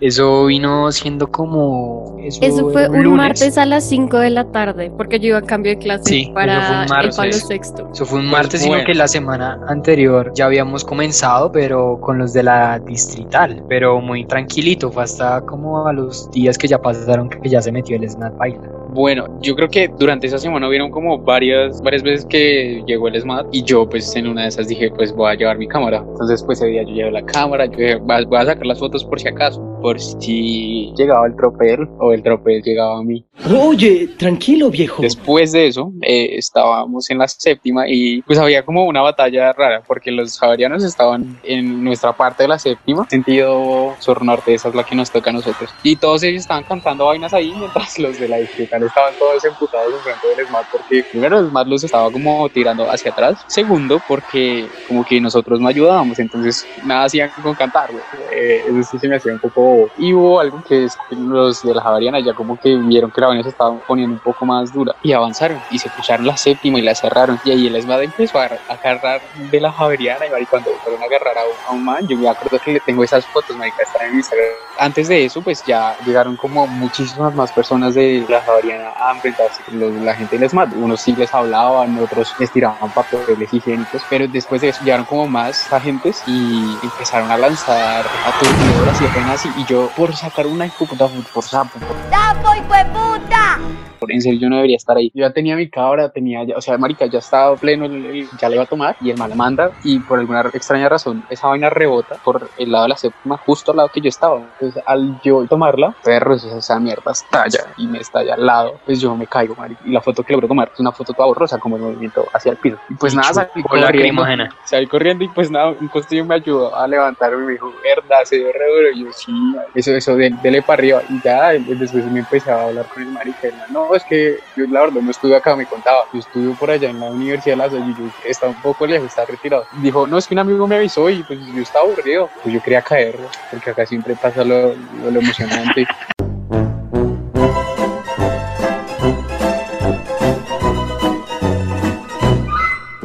Eso 0.06 0.46
vino 0.48 0.92
siendo 0.92 1.28
como. 1.32 2.18
Eso, 2.22 2.40
Eso 2.44 2.70
fue 2.72 2.90
un 2.90 3.04
lunes. 3.04 3.18
martes 3.18 3.58
a 3.58 3.66
las 3.66 3.86
5 3.86 4.18
de 4.20 4.30
la 4.32 4.46
tarde, 4.52 4.92
porque 4.98 5.20
yo 5.20 5.30
iba 5.30 5.38
a 5.38 5.42
cambio 5.42 5.72
de 5.72 5.78
clase 5.78 6.04
Sí, 6.06 6.32
para 6.34 6.58
un 6.78 6.84
el 6.84 6.90
martes. 6.90 7.16
palo 7.18 7.32
sexto. 7.34 7.90
Eso 7.94 8.06
fue 8.06 8.20
un 8.20 8.26
Pues 8.26 8.32
martes, 8.44 8.62
sino 8.62 8.74
bueno. 8.74 8.86
que 8.86 8.96
la 8.96 9.08
semana 9.08 9.60
anterior 9.68 10.32
ya 10.36 10.46
habíamos 10.46 10.84
comenzado, 10.84 11.52
pero 11.54 12.00
con 12.02 12.18
los 12.18 12.34
de 12.34 12.44
la 12.44 12.80
distrital, 12.80 13.64
pero 13.70 14.02
muy 14.02 14.26
tranquilito, 14.26 14.92
fue 14.92 15.04
hasta 15.04 15.40
como 15.42 15.88
a 15.88 15.94
los 15.94 16.30
días 16.32 16.58
que 16.58 16.68
ya 16.68 16.82
pasaron 16.82 17.30
que 17.30 17.48
ya 17.50 17.62
se 17.62 17.72
metió 17.72 17.96
el 17.96 18.10
Snap 18.10 18.38
Baila. 18.38 18.60
Bueno, 18.90 19.26
yo 19.42 19.56
creo 19.56 19.70
que 19.70 19.88
durante 19.98 20.28
esa 20.28 20.38
semana 20.38 20.68
vieron 20.68 20.92
como 20.92 21.18
varias, 21.18 21.82
varias 21.82 22.04
veces 22.04 22.26
que 22.26 22.84
llegó 22.86 23.08
el 23.08 23.20
SMAT 23.20 23.48
y 23.52 23.64
yo 23.64 23.90
pues 23.90 24.16
en 24.16 24.28
una 24.28 24.44
de 24.44 24.50
esas 24.50 24.68
dije 24.68 24.92
pues 24.96 25.12
voy 25.16 25.32
a 25.32 25.36
llevar 25.36 25.58
mi 25.58 25.68
cámara. 25.68 26.04
Entonces 26.08 26.44
pues 26.44 26.60
ese 26.62 26.68
día 26.70 26.84
yo 26.84 26.94
llevé 26.94 27.12
la 27.12 27.24
cámara, 27.26 27.66
yo 27.66 27.72
dije 27.72 27.96
"Va- 27.96 28.24
voy 28.24 28.38
a 28.38 28.46
sacar 28.46 28.66
las 28.68 28.78
fotos 28.78 29.04
por 29.04 29.20
si 29.20 29.28
acaso, 29.28 29.60
por 29.84 30.00
si 30.00 30.94
llegaba 30.96 31.28
el 31.28 31.36
tropel 31.36 31.90
o 32.00 32.14
el 32.14 32.24
tropel 32.24 32.64
llegaba 32.64 33.00
a 33.00 33.04
mí. 33.04 33.26
Oye, 33.54 34.08
tranquilo, 34.18 34.70
viejo. 34.70 35.02
Después 35.02 35.52
de 35.52 35.68
eso 35.68 35.92
eh, 36.02 36.38
estábamos 36.38 37.10
en 37.10 37.18
la 37.18 37.28
séptima 37.28 37.84
y 37.86 38.22
pues 38.22 38.40
había 38.40 38.64
como 38.64 38.86
una 38.86 39.02
batalla 39.02 39.52
rara 39.52 39.84
porque 39.86 40.10
los 40.10 40.40
javerianos 40.40 40.86
estaban 40.86 41.38
en 41.44 41.84
nuestra 41.84 42.14
parte 42.14 42.44
de 42.44 42.48
la 42.48 42.60
séptima, 42.60 43.06
sentido 43.10 43.94
sur 44.00 44.24
norte, 44.24 44.54
esa 44.54 44.70
es 44.70 44.76
la 44.76 44.86
que 44.86 44.96
nos 44.96 45.12
toca 45.12 45.32
a 45.32 45.34
nosotros. 45.34 45.70
Y 45.84 45.98
todos 45.98 46.24
ellos 46.24 46.44
estaban 46.44 46.64
cantando 46.64 47.08
vainas 47.08 47.34
ahí 47.34 47.54
mientras 47.58 48.00
los 48.00 48.18
de 48.18 48.30
la 48.30 48.38
distrital 48.38 48.84
estaban 48.84 49.14
todos 49.20 49.44
emputados 49.44 49.94
enfrente 49.96 50.28
del 50.30 50.48
SMAT 50.48 50.66
porque 50.72 51.04
primero 51.12 51.40
el 51.40 51.50
SMAT 51.50 51.68
los 51.68 51.84
estaba 51.84 52.10
como 52.10 52.48
tirando 52.48 52.90
hacia 52.90 53.12
atrás, 53.12 53.44
segundo 53.48 54.02
porque 54.08 54.66
como 54.88 55.04
que 55.04 55.20
nosotros 55.20 55.60
no 55.60 55.68
ayudábamos, 55.68 56.20
entonces 56.20 56.66
nada 56.86 57.04
hacían 57.04 57.30
con 57.42 57.54
cantar, 57.54 57.92
güey. 57.92 58.04
Eh, 58.32 58.64
eso 58.70 58.92
sí 58.92 59.00
se 59.00 59.10
me 59.10 59.18
hacía 59.18 59.34
un 59.34 59.40
poco 59.40 59.73
Y 59.98 60.14
hubo 60.14 60.40
algo 60.40 60.62
que 60.68 60.86
es 60.86 60.98
los 61.12 61.64
de 61.64 61.74
la 61.74 61.82
Javeriana 61.82 62.20
ya 62.20 62.34
como 62.34 62.60
que 62.60 62.76
vieron 62.76 63.12
que 63.12 63.22
la 63.22 63.28
vaina 63.28 63.44
se 63.44 63.50
estaba 63.50 63.78
poniendo 63.80 64.14
un 64.14 64.20
poco 64.20 64.46
más 64.46 64.74
dura 64.74 64.96
y 65.02 65.12
avanzaron 65.14 65.60
y 65.72 65.80
se 65.80 65.88
escucharon 65.88 66.26
la 66.26 66.38
séptima 66.38 66.80
y 66.80 66.82
la 66.82 66.96
cerraron 66.96 67.40
y 67.44 67.52
ahí 67.52 67.68
el 67.68 67.76
ESMAD 67.76 68.04
empezó 68.04 68.40
a, 68.40 68.46
a 68.46 68.74
agarrar 68.74 69.22
de 69.52 69.60
la 69.60 69.72
Javeriana 69.72 70.26
y 70.26 70.46
cuando 70.46 70.72
fueron 70.84 71.02
a 71.02 71.06
agarrar 71.06 71.38
a 71.38 71.44
un, 71.44 71.56
a 71.68 71.72
un 71.72 71.86
man, 71.86 72.08
yo 72.08 72.18
me 72.18 72.28
acuerdo 72.28 72.60
que 72.60 72.80
tengo 72.80 73.04
esas 73.04 73.26
fotos, 73.28 73.56
marica, 73.56 73.84
están 73.84 74.10
en 74.10 74.16
Instagram. 74.16 74.48
Antes 74.80 75.08
de 75.08 75.26
eso, 75.26 75.42
pues 75.42 75.64
ya 75.66 75.96
llegaron 76.06 76.36
como 76.36 76.68
muchísimas 76.68 77.34
más 77.36 77.52
personas 77.52 77.94
de 77.96 78.26
la 78.28 78.42
Javeriana 78.42 78.92
a 78.98 79.14
enfrentarse 79.14 79.62
con 79.64 80.06
la 80.06 80.16
gente 80.16 80.36
del 80.36 80.46
ESMAD. 80.46 80.74
Unos 80.74 81.02
sí 81.02 81.16
les 81.16 81.34
hablaban, 81.34 81.98
otros 82.00 82.34
les 82.40 82.52
tiraban 82.52 82.92
papeles 82.92 83.54
higiénicos, 83.54 84.02
pero 84.10 84.28
después 84.28 84.62
de 84.62 84.70
eso 84.70 84.84
llegaron 84.84 85.06
como 85.06 85.28
más 85.28 85.72
agentes 85.72 86.24
y 86.28 86.78
empezaron 86.84 87.30
a 87.32 87.38
lanzar 87.38 88.06
aturdidoras 88.26 89.02
y 89.02 89.06
apenas 89.06 89.46
y 89.46 89.63
yo 89.68 89.90
por 89.96 90.16
sacar 90.16 90.48
una 90.48 90.66
puta, 90.66 91.08
por 91.34 91.44
sapo, 91.44 91.80
¡Tapo, 92.10 92.56
hijo 92.56 92.74
de 92.74 92.86
puta! 92.86 93.60
En 94.10 94.22
serio 94.22 94.40
yo 94.42 94.50
no 94.50 94.56
debería 94.58 94.78
estar 94.78 94.98
ahí. 94.98 95.12
Yo 95.14 95.22
ya 95.28 95.34
tenía 95.34 95.56
mi 95.56 95.70
cabra, 95.70 96.12
tenía 96.12 96.44
ya, 96.46 96.58
o 96.58 96.62
sea, 96.62 96.78
marica, 96.78 97.06
ya 97.08 97.20
estaba 97.20 97.58
pleno, 97.58 97.88
ya 98.34 98.50
le 98.50 98.56
iba 98.56 98.64
a 98.64 98.68
tomar 98.68 98.96
y 99.00 99.10
el 99.12 99.18
mal 99.18 99.36
manda 99.36 99.76
y 99.82 100.02
por 100.02 100.20
alguna 100.20 100.42
extraña 100.54 100.90
razón 100.90 101.26
esa 101.30 101.48
vaina 101.48 101.70
rebota 101.70 102.18
por 102.24 102.52
el 102.58 102.72
lado 102.72 102.84
de 102.86 102.90
la 102.90 102.98
séptima, 102.98 103.38
justo 103.38 103.72
al 103.72 103.78
lado 103.78 103.90
que 103.90 104.02
yo 104.02 104.10
estaba. 104.10 104.40
Entonces 104.40 104.82
al 104.86 105.20
yo 105.22 105.46
tomarla, 105.48 105.96
perro, 106.04 106.36
esa, 106.36 106.80
mierda 106.80 107.12
estalla 107.12 107.74
y 107.76 107.88
me 107.88 108.00
estalla 108.00 108.36
al 108.36 108.46
lado, 108.46 108.82
pues 108.86 109.00
yo 109.00 109.16
me 109.18 109.28
caigo, 109.28 109.56
marica. 109.56 109.82
Y 109.86 109.92
la 109.92 110.02
foto 110.02 110.24
que 110.24 110.34
logro 110.34 110.48
tomar 110.48 110.70
es 110.74 110.80
una 110.80 110.92
foto 110.92 111.14
toda 111.14 111.28
borrosa, 111.28 111.60
como 111.60 111.78
el 111.78 111.84
movimiento 111.84 112.30
hacia 112.34 112.52
el 112.52 112.58
piso. 112.58 112.78
Y 112.90 112.96
pues 112.96 113.14
Y 113.14 113.18
nada, 113.18 113.34
salí 113.34 113.64
corriendo, 113.64 114.24
salí 114.64 114.88
corriendo 114.88 115.24
y 115.24 115.30
pues 115.30 115.52
nada, 115.52 115.72
un 115.72 115.90
postillo 115.90 116.26
me 116.26 116.36
ayudó 116.36 116.76
a 116.76 116.88
levantarme 116.88 117.44
y 117.44 117.46
me 117.48 117.52
dijo, 117.54 117.80
verdad, 117.82 118.24
se 118.26 118.38
dio 118.38 118.52
re 118.52 118.68
duro. 118.76 118.92
Y 118.94 119.06
yo, 119.06 119.12
sí, 119.12 119.56
eso, 119.74 119.96
eso, 119.96 120.16
de- 120.16 120.32
dele 120.42 120.64
para 120.64 120.80
arriba. 120.80 121.04
Y 121.08 121.22
ya, 121.22 121.52
después 121.54 122.06
me 122.12 122.22
empecé 122.22 122.52
a 122.52 122.64
hablar 122.64 122.88
con 122.88 123.04
el 123.04 123.12
marica. 123.12 123.48
y 123.50 123.54
man, 123.54 123.70
es 123.96 124.04
que 124.04 124.38
yo 124.56 124.66
la 124.68 124.82
verdad 124.82 125.02
no 125.02 125.12
estudio 125.12 125.36
acá, 125.36 125.56
me 125.56 125.66
contaba. 125.66 126.06
Yo 126.14 126.20
estudio 126.20 126.54
por 126.56 126.72
allá 126.72 126.90
en 126.90 127.00
la 127.00 127.08
Universidad 127.08 127.54
de 127.54 127.58
Las 127.58 127.74
y 127.74 127.94
yo 127.96 128.10
está 128.26 128.48
un 128.48 128.62
poco 128.62 128.86
lejos, 128.86 129.08
está 129.08 129.26
retirado. 129.26 129.66
Dijo, 129.82 130.08
no, 130.08 130.18
es 130.18 130.28
que 130.28 130.34
un 130.34 130.40
amigo 130.40 130.68
me 130.68 130.76
avisó 130.76 131.10
y 131.10 131.24
pues 131.24 131.40
yo 131.40 131.62
estaba 131.62 131.86
aburrido. 131.86 132.30
Pues 132.42 132.54
yo 132.54 132.62
quería 132.62 132.82
caer, 132.82 133.18
porque 133.50 133.70
acá 133.70 133.86
siempre 133.86 134.16
pasa 134.16 134.44
lo, 134.44 134.76
lo 134.76 135.20
emocionante. 135.20 135.86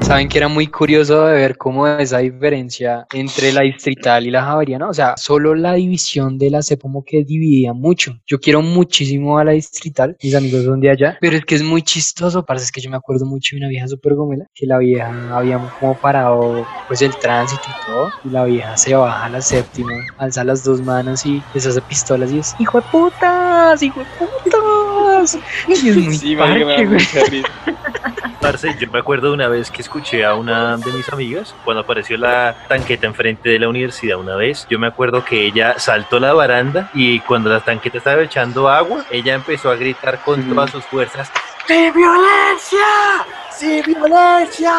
Saben 0.08 0.30
que 0.30 0.38
era 0.38 0.48
muy 0.48 0.68
curioso 0.68 1.26
de 1.26 1.34
ver 1.34 1.58
cómo 1.58 1.86
esa 1.86 2.16
diferencia 2.20 3.06
entre 3.12 3.52
la 3.52 3.60
distrital 3.60 4.26
y 4.26 4.30
la 4.30 4.42
javeriana, 4.42 4.88
o 4.88 4.94
sea, 4.94 5.18
solo 5.18 5.54
la 5.54 5.74
división 5.74 6.38
de 6.38 6.48
la 6.48 6.62
C 6.62 6.78
como 6.78 7.04
que 7.04 7.24
dividía 7.24 7.74
mucho. 7.74 8.18
Yo 8.26 8.40
quiero 8.40 8.62
muchísimo 8.62 9.38
a 9.38 9.44
la 9.44 9.52
distrital, 9.52 10.16
mis 10.22 10.34
amigos 10.34 10.64
son 10.64 10.80
de 10.80 10.88
allá, 10.88 11.18
pero 11.20 11.36
es 11.36 11.44
que 11.44 11.56
es 11.56 11.62
muy 11.62 11.82
chistoso, 11.82 12.42
parece 12.46 12.64
es 12.64 12.72
que 12.72 12.80
yo 12.80 12.88
me 12.88 12.96
acuerdo 12.96 13.26
mucho 13.26 13.54
de 13.54 13.58
una 13.58 13.68
vieja 13.68 13.86
súper 13.86 14.14
gomela, 14.14 14.46
que 14.54 14.64
la 14.64 14.78
vieja 14.78 15.12
había 15.36 15.58
como 15.78 15.94
parado 15.98 16.66
pues 16.86 17.02
el 17.02 17.14
tránsito 17.14 17.64
y 17.68 17.86
todo, 17.86 18.10
y 18.24 18.30
la 18.30 18.44
vieja 18.44 18.78
se 18.78 18.94
baja 18.94 19.26
a 19.26 19.28
la 19.28 19.42
séptima, 19.42 19.92
alza 20.16 20.42
las 20.42 20.64
dos 20.64 20.80
manos 20.80 21.26
y 21.26 21.42
les 21.52 21.66
hace 21.66 21.82
pistolas 21.82 22.32
y 22.32 22.38
es, 22.38 22.54
hijo 22.58 22.80
de 22.80 22.86
putas, 22.90 23.82
hijo 23.82 24.00
de 24.00 24.06
putas. 24.18 25.38
Y 25.68 25.72
es 25.72 25.96
muy 25.98 26.14
Sí, 26.14 26.34
marica, 26.34 26.64
me 26.64 26.72
da 26.72 26.78
parche, 26.78 26.86
güey. 26.86 26.98
mucha 26.98 27.30
risa. 27.30 27.48
Parce, 28.40 28.76
yo 28.78 28.88
me 28.92 29.00
acuerdo 29.00 29.32
una 29.32 29.48
vez 29.48 29.70
que 29.70 29.82
escuché 29.82 30.24
a 30.24 30.34
una 30.34 30.76
de 30.76 30.92
mis 30.92 31.12
amigas 31.12 31.56
cuando 31.64 31.82
apareció 31.82 32.16
la 32.16 32.54
tanqueta 32.68 33.06
enfrente 33.06 33.50
de 33.50 33.58
la 33.58 33.68
universidad 33.68 34.18
una 34.18 34.36
vez. 34.36 34.66
Yo 34.70 34.78
me 34.78 34.86
acuerdo 34.86 35.24
que 35.24 35.44
ella 35.44 35.78
saltó 35.78 36.20
la 36.20 36.32
baranda 36.32 36.88
y 36.94 37.18
cuando 37.20 37.50
la 37.50 37.60
tanqueta 37.60 37.98
estaba 37.98 38.22
echando 38.22 38.68
agua, 38.68 39.04
ella 39.10 39.34
empezó 39.34 39.70
a 39.70 39.76
gritar 39.76 40.20
con 40.20 40.42
todas 40.48 40.70
sus 40.70 40.84
fuerzas. 40.84 41.32
¡Sin 41.68 41.92
violencia! 41.94 42.78
¡Sin 43.50 43.82
violencia! 43.82 44.72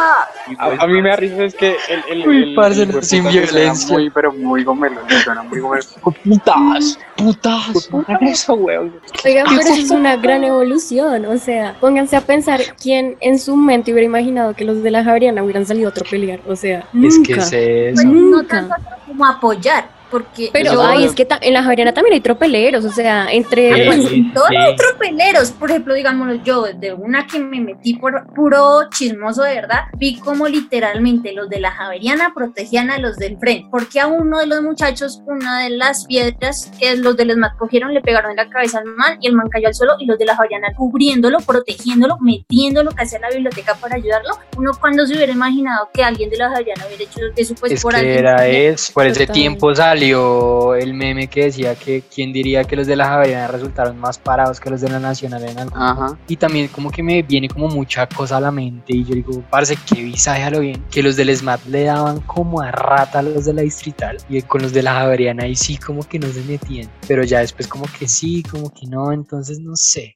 A, 0.58 0.66
a 0.80 0.88
mí 0.88 1.02
me 1.02 1.10
da 1.10 1.16
risa 1.18 1.44
es 1.44 1.54
que 1.54 1.76
el, 1.90 2.04
el, 2.22 2.28
Uy, 2.28 2.44
el- 2.44 2.56
parce, 2.56 2.84
el- 2.84 3.04
sin 3.04 3.28
violencia. 3.28 3.94
Muy, 3.96 4.10
pero 4.10 4.32
muy 4.34 4.64
gomelo, 4.64 5.00
suena 5.24 5.44
muy 5.44 5.60
gomelo. 5.60 5.84
Putas, 6.24 6.98
putas, 7.16 7.90
hagan 8.08 8.24
eso, 8.24 8.54
weón. 8.56 9.00
Oigan, 9.26 9.46
pero 9.50 9.62
eso 9.62 9.74
es 9.74 9.92
una 9.92 10.16
gran 10.16 10.44
evolución. 10.44 11.26
O 11.26 11.38
sea, 11.38 11.76
pónganse 11.80 12.16
a 12.16 12.22
pensar 12.22 12.60
quién 12.82 13.18
en 13.20 13.38
su 13.38 13.56
mente 13.56 13.92
hubiera 13.92 14.06
imaginado 14.06 14.54
que 14.56 14.66
los 14.66 14.82
de 14.82 14.92
la 14.92 15.04
Javeriana 15.04 15.44
hubieran 15.44 15.66
salido 15.66 15.90
a 15.90 15.94
tropelear. 15.94 16.40
O 16.48 16.56
sea, 16.56 16.80
Es 16.80 16.86
nunca. 16.94 17.34
que 17.34 17.40
es 17.40 17.54
eso. 17.54 17.94
Pues 17.96 18.06
no 18.06 18.12
Nunca. 18.14 18.48
tanto 18.68 18.76
como 19.06 19.26
apoyar, 19.26 19.90
porque 20.10 20.50
Pero 20.52 20.74
yo- 20.74 20.82
ay, 20.84 21.04
es 21.06 21.14
que 21.14 21.28
en 21.42 21.54
la 21.54 21.64
Javeriana 21.64 21.94
también 21.94 22.14
hay 22.14 22.22
tropeleros. 22.22 22.86
O 22.86 22.90
sea, 22.92 23.28
entre. 23.32 23.72
Ah, 23.72 23.84
pues, 23.88 24.08
Sí, 24.10 24.32
todos 24.34 24.48
sí. 24.50 24.56
los 24.56 24.76
tropeleros, 24.76 25.52
por 25.52 25.70
ejemplo, 25.70 25.94
digámoslo 25.94 26.36
yo, 26.44 26.64
de 26.74 26.94
una 26.94 27.28
que 27.28 27.40
me 27.40 27.60
metí 27.62 27.96
por 27.96 28.26
puro 28.34 28.90
chismoso 28.90 29.44
de 29.44 29.56
verdad, 29.56 29.82
vi 29.98 30.18
como 30.20 30.48
literalmente 30.48 31.34
los 31.34 31.50
de 31.50 31.60
la 31.60 31.72
Javeriana 31.72 32.34
protegían 32.34 32.90
a 32.92 32.98
los 33.00 33.18
del 33.18 33.38
frente, 33.38 33.68
porque 33.72 34.00
a 34.00 34.08
uno 34.08 34.40
de 34.40 34.48
los 34.48 34.62
muchachos, 34.62 35.22
una 35.26 35.64
de 35.64 35.72
las 35.72 36.06
piedras 36.06 36.72
que 36.80 36.96
los 36.96 37.18
del 37.18 37.32
ESMAD 37.32 37.58
cogieron, 37.58 37.94
le 37.94 38.02
pegaron 38.02 38.32
en 38.32 38.38
la 38.38 38.50
cabeza 38.50 38.80
al 38.80 38.86
man 38.86 39.18
y 39.22 39.28
el 39.28 39.34
man 39.34 39.50
cayó 39.50 39.68
al 39.68 39.74
suelo 39.76 39.94
y 40.00 40.06
los 40.06 40.18
de 40.18 40.26
la 40.26 40.36
Javeriana 40.36 40.70
cubriéndolo, 40.76 41.40
protegiéndolo, 41.40 42.18
metiéndolo 42.20 42.92
casi 42.92 43.16
a 43.16 43.20
la 43.20 43.30
biblioteca 43.30 43.76
para 43.76 43.96
ayudarlo. 43.96 44.32
Uno 44.58 44.72
cuando 44.80 45.06
se 45.06 45.16
hubiera 45.16 45.32
imaginado 45.34 45.90
que 45.94 46.04
alguien 46.04 46.30
de 46.30 46.38
la 46.38 46.50
Javeriana 46.50 46.86
hubiera 46.88 47.04
hecho 47.04 47.20
eso 47.36 47.56
pues 47.60 47.72
Es 47.74 47.82
por 47.84 47.94
que 47.94 48.00
alguien. 48.00 48.18
era. 48.20 48.38
Por 48.94 49.06
ese 49.06 49.28
tiempo 49.28 49.74
salió 50.00 50.76
el 50.76 50.94
meme 50.94 51.28
que 51.28 51.46
decía 51.46 51.76
que 51.76 52.04
quién 52.04 52.32
diría 52.32 52.64
que 52.64 52.78
los 52.78 52.88
de 52.88 52.96
la 52.96 53.06
Javeriana 53.06 53.48
resultaron 53.48 53.98
más 54.00 54.18
parados 54.18 54.58
que 54.60 54.70
los 54.70 54.80
de 54.80 54.90
la 54.90 55.00
Nacional 55.00 55.44
en 55.44 55.60
algo. 55.60 55.76
Ajá. 55.76 56.18
Y 56.28 56.38
también 56.38 56.70
como 56.70 56.90
que 56.90 57.04
me 57.04 57.22
viene 57.22 57.50
como 57.50 57.68
mucha 57.68 58.08
cosa 58.08 58.38
a 58.38 58.40
la 58.40 58.50
mente 58.50 58.96
y 58.96 59.04
yo 59.04 59.14
digo, 59.14 59.44
parce, 59.50 59.78
qué 59.86 60.02
visaje 60.02 60.44
a 60.44 60.52
lo 60.52 60.62
bien. 60.62 60.82
Que 60.90 61.04
los 61.04 61.18
del 61.18 61.36
SMAT 61.36 61.66
le 61.66 61.84
daban 61.84 62.22
como 62.22 62.62
a 62.62 62.72
rata 62.72 63.20
a 63.20 63.22
los 63.22 63.44
de 63.44 63.54
la 63.54 63.62
Distrital 63.62 64.18
y 64.30 64.42
con 64.42 64.62
los 64.62 64.72
de 64.72 64.84
la 64.84 64.94
Javeriana 64.94 65.44
ahí 65.44 65.56
sí 65.56 65.78
como 65.78 66.04
que 66.04 66.18
no 66.18 66.28
se 66.28 66.44
metían. 66.44 66.90
Pero 67.06 67.24
ya 67.24 67.40
después 67.40 67.68
como 67.68 67.86
que 68.00 68.08
sí, 68.08 68.42
como 68.44 68.74
que 68.74 68.88
no, 68.88 69.12
entonces 69.12 69.60
no 69.60 69.76
sé. 69.76 70.16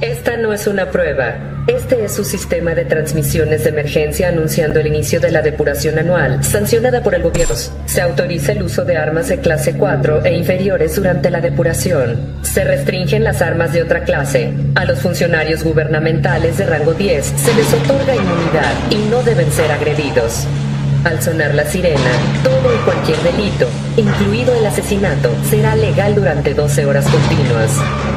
Esta 0.00 0.38
no 0.38 0.50
es 0.54 0.66
una 0.66 0.90
prueba. 0.90 1.34
Este 1.66 2.02
es 2.06 2.14
su 2.14 2.24
sistema 2.24 2.74
de 2.74 2.86
transmisiones 2.86 3.64
de 3.64 3.68
emergencia 3.68 4.28
anunciando 4.28 4.80
el 4.80 4.86
inicio 4.86 5.20
de 5.20 5.30
la 5.30 5.42
depuración 5.42 5.98
anual, 5.98 6.42
sancionada 6.42 7.02
por 7.02 7.14
el 7.14 7.22
gobierno. 7.22 7.54
Se 7.84 8.00
autoriza 8.00 8.52
el 8.52 8.62
uso 8.62 8.86
de 8.86 8.96
armas 8.96 9.28
de 9.28 9.40
clase 9.40 9.74
4 9.74 10.24
e 10.24 10.38
inferiores 10.38 10.96
durante 10.96 11.28
la 11.28 11.42
depuración. 11.42 12.38
Se 12.40 12.64
restringen 12.64 13.24
las 13.24 13.42
armas 13.42 13.74
de 13.74 13.82
otra 13.82 14.04
clase. 14.04 14.54
A 14.74 14.86
los 14.86 15.00
funcionarios 15.00 15.62
gubernamentales 15.62 16.56
de 16.56 16.64
rango 16.64 16.94
10 16.94 17.26
se 17.26 17.54
les 17.54 17.70
otorga 17.74 18.16
inmunidad 18.16 18.72
y 18.88 18.96
no 19.10 19.22
deben 19.22 19.52
ser 19.52 19.70
agredidos. 19.70 20.46
Al 21.04 21.22
sonar 21.22 21.54
la 21.54 21.64
sirena, 21.64 22.10
todo 22.44 22.74
y 22.74 22.78
cualquier 22.84 23.18
delito, 23.22 23.66
incluido 23.96 24.54
el 24.54 24.66
asesinato, 24.66 25.30
será 25.48 25.74
legal 25.74 26.14
durante 26.14 26.52
12 26.52 26.84
horas 26.84 27.06
continuas. 27.08 27.70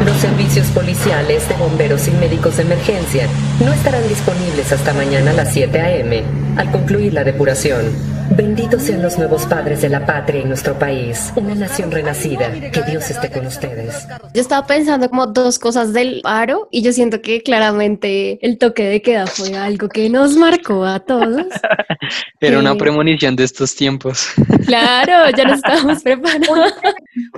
Los 0.05 0.17
servicios 0.17 0.67
policiales 0.67 1.47
de 1.47 1.55
bomberos 1.55 2.09
y 2.09 2.11
médicos 2.11 2.57
de 2.57 2.63
emergencia 2.63 3.27
no 3.63 3.71
estarán 3.71 4.05
disponibles 4.09 4.69
hasta 4.73 4.91
mañana 4.93 5.31
a 5.31 5.33
las 5.33 5.53
7 5.53 5.79
a.m. 5.79 6.23
al 6.57 6.71
concluir 6.71 7.13
la 7.13 7.23
depuración. 7.23 8.12
Benditos 8.31 8.81
sean 8.83 9.01
los 9.03 9.17
nuevos 9.17 9.45
padres 9.45 9.81
de 9.81 9.89
la 9.89 10.05
patria 10.05 10.41
y 10.41 10.45
nuestro 10.45 10.73
país, 10.79 11.31
una 11.35 11.53
nación 11.53 11.91
renacida. 11.91 12.51
Que 12.71 12.81
Dios 12.83 13.09
esté 13.11 13.29
con 13.29 13.45
ustedes. 13.45 14.07
Yo 14.33 14.41
estaba 14.41 14.65
pensando 14.65 15.07
como 15.09 15.27
dos 15.27 15.59
cosas 15.59 15.93
del 15.93 16.21
paro 16.23 16.67
y 16.71 16.81
yo 16.81 16.91
siento 16.93 17.21
que 17.21 17.43
claramente 17.43 18.39
el 18.45 18.57
toque 18.57 18.85
de 18.85 19.01
queda 19.01 19.27
fue 19.27 19.55
algo 19.55 19.87
que 19.87 20.09
nos 20.09 20.35
marcó 20.35 20.83
a 20.85 20.99
todos. 20.99 21.45
Era 22.39 22.59
una 22.59 22.71
Sí. 22.73 22.77
premonición 22.79 23.35
de 23.35 23.43
estos 23.43 23.75
tiempos. 23.75 24.29
Claro, 24.65 25.29
ya 25.37 25.43
nos 25.45 25.57
estábamos 25.57 26.01
preparando. 26.03 26.47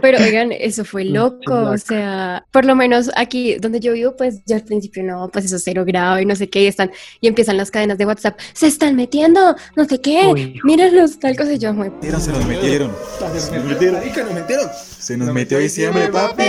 Pero 0.02 0.18
oigan, 0.20 0.52
eso 0.52 0.84
fue 0.86 1.04
loco. 1.06 1.54
O 1.54 1.78
sea, 1.78 2.46
por 2.52 2.66
lo 2.66 2.76
menos 2.76 3.10
aquí 3.16 3.56
donde 3.56 3.80
yo 3.80 3.94
vivo, 3.94 4.16
pues 4.16 4.42
yo 4.46 4.56
al 4.56 4.64
principio 4.64 5.04
no, 5.04 5.30
pues 5.32 5.46
eso 5.46 5.56
es 5.58 5.64
cero 5.64 5.84
grado 5.86 6.20
y 6.20 6.26
no 6.26 6.36
sé 6.36 6.50
qué, 6.50 6.64
y 6.64 6.68
están, 6.68 6.92
y 7.22 7.28
empiezan 7.28 7.58
las 7.58 7.72
cadenas 7.72 7.98
de 7.98 8.06
WhatsApp, 8.06 8.40
se 8.54 8.68
están 8.68 8.96
metiendo, 8.96 9.56
no 9.76 9.86
sé 9.86 10.00
qué, 10.02 10.28
Uy. 10.28 10.60
mírenlos, 10.64 11.20
tal 11.20 11.36
cosa, 11.36 11.54
y 11.54 11.58
yo, 11.60 11.72
"Jue- 11.74 11.92
Se 12.20 12.32
nos 12.32 12.46
metieron. 12.46 12.92
Se 13.38 13.58
nos 13.60 13.66
metieron. 13.66 14.02
Se 15.00 15.18
nos 15.18 15.34
metió 15.34 15.58
diciembre, 15.60 16.08
papi. 16.10 16.44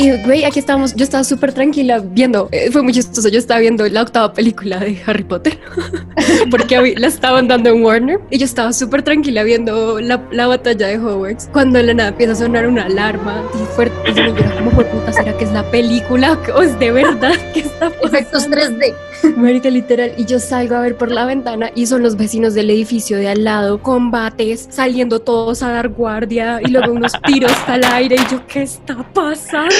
Y 0.00 0.12
güey, 0.22 0.44
aquí 0.44 0.58
estábamos, 0.58 0.94
yo 0.94 1.04
estaba 1.04 1.22
súper 1.24 1.52
tranquila 1.52 1.98
viendo, 2.02 2.48
eh, 2.52 2.70
fue 2.72 2.82
muy 2.82 2.94
chistoso, 2.94 3.28
yo 3.28 3.38
estaba 3.38 3.60
viendo 3.60 3.86
la 3.86 4.00
octava 4.00 4.32
película 4.32 4.78
de 4.78 4.98
Harry 5.04 5.24
Potter, 5.24 5.58
porque 6.50 6.94
la 6.96 7.06
estaban 7.06 7.48
dando 7.48 7.68
en 7.68 7.84
Warner, 7.84 8.18
y 8.30 8.38
yo 8.38 8.46
estaba 8.46 8.72
súper 8.72 9.02
tranquila 9.02 9.42
viendo 9.42 10.00
la, 10.00 10.26
la 10.32 10.46
batalla 10.46 10.86
de 10.86 10.96
Hogwarts, 10.96 11.50
cuando 11.52 11.80
de 11.80 11.84
la 11.84 11.92
nada 11.92 12.08
empieza 12.08 12.32
a 12.32 12.36
sonar 12.36 12.66
una 12.66 12.84
alarma, 12.84 13.44
y 13.54 13.76
fuerte, 13.76 13.94
y 14.10 14.14
yo 14.14 14.34
como, 14.56 14.70
por 14.70 14.86
puta, 14.86 15.12
¿será 15.12 15.36
que 15.36 15.44
es 15.44 15.52
la 15.52 15.70
película 15.70 16.38
o 16.56 16.62
es 16.62 16.78
de 16.78 16.92
verdad 16.92 17.34
que 17.52 17.60
está 17.60 17.90
pasando? 17.90 18.06
Efectos 18.06 18.48
3D. 18.48 18.94
Marica, 19.36 19.68
literal, 19.68 20.14
y 20.16 20.24
yo 20.24 20.38
salgo 20.38 20.76
a 20.76 20.80
ver 20.80 20.96
por 20.96 21.10
la 21.10 21.26
ventana 21.26 21.70
y 21.74 21.84
son 21.84 22.02
los 22.02 22.16
vecinos 22.16 22.54
del 22.54 22.70
edificio 22.70 23.18
de 23.18 23.28
al 23.28 23.44
lado, 23.44 23.82
combates, 23.82 24.66
saliendo 24.70 25.20
todos 25.20 25.62
a 25.62 25.72
dar 25.72 25.90
guardia 25.90 26.58
y 26.64 26.70
luego 26.70 26.92
unos 26.92 27.12
tiros 27.26 27.52
al 27.66 27.84
aire 27.84 28.16
y 28.16 28.32
yo, 28.32 28.46
¿qué 28.46 28.62
está 28.62 28.96
pasando? 29.12 29.74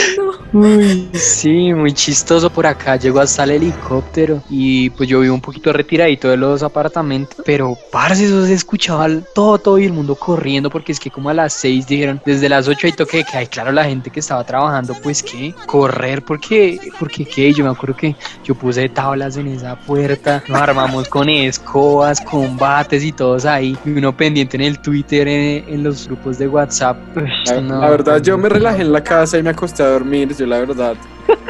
Uy, 0.53 1.09
sí, 1.13 1.73
muy 1.73 1.93
chistoso 1.93 2.51
por 2.51 2.67
acá. 2.67 2.97
Llegó 2.97 3.21
hasta 3.21 3.45
el 3.45 3.53
helicóptero 3.53 4.43
y 4.51 4.91
pues 4.91 5.09
yo 5.09 5.21
vivo 5.21 5.35
un 5.35 5.41
poquito 5.41 5.73
retiradito 5.73 6.29
de 6.29 6.37
los 6.37 6.63
apartamentos, 6.63 7.37
pero 7.45 7.77
parce, 7.93 8.25
eso 8.25 8.45
se 8.45 8.55
escuchaba 8.55 9.09
todo, 9.35 9.59
todo 9.59 9.79
y 9.79 9.85
el 9.85 9.93
mundo 9.93 10.15
corriendo 10.15 10.71
porque 10.71 10.93
es 10.93 11.01
que 11.01 11.11
como 11.11 11.31
a 11.31 11.35
las 11.35 11.53
6 11.55 11.87
dijeron, 11.87 12.21
desde 12.25 12.49
las 12.49 12.67
8 12.69 12.89
hay 12.89 12.93
toque 12.93 13.19
de 13.19 13.25
que 13.25 13.37
hay 13.37 13.47
claro 13.47 13.73
la 13.73 13.85
gente 13.85 14.11
que 14.11 14.21
estaba 14.21 14.45
trabajando, 14.45 14.95
pues 15.03 15.23
que 15.23 15.55
correr 15.67 16.25
porque, 16.25 16.79
porque 16.99 17.25
qué, 17.25 17.53
yo 17.53 17.65
me 17.65 17.71
acuerdo 17.71 17.97
que 17.97 18.17
yo 18.45 18.55
puse 18.55 18.89
tablas 18.89 19.37
en 19.37 19.49
esa 19.49 19.77
puerta, 19.77 20.43
nos 20.49 20.61
armamos 20.61 21.09
con 21.09 21.29
escobas, 21.29 22.21
combates 22.21 23.05
y 23.05 23.13
todos 23.13 23.45
ahí, 23.45 23.77
y 23.85 23.91
uno 23.91 24.17
pendiente 24.17 24.57
en 24.57 24.63
el 24.63 24.79
Twitter, 24.81 25.29
en, 25.29 25.65
en 25.69 25.83
los 25.83 26.07
grupos 26.07 26.39
de 26.39 26.49
WhatsApp. 26.49 26.97
Uy, 27.17 27.31
La, 27.47 27.61
no, 27.61 27.81
la 27.81 27.91
verdad, 27.91 28.23
yo 28.23 28.37
me 28.39 28.49
relajé 28.49 28.83
en 28.83 28.93
la 28.93 29.03
casa 29.03 29.39
y 29.39 29.43
me 29.43 29.51
acosté 29.51 29.83
a 29.83 30.00
dormir. 30.01 30.35
Yo, 30.37 30.47
la 30.47 30.59
verdad, 30.59 30.97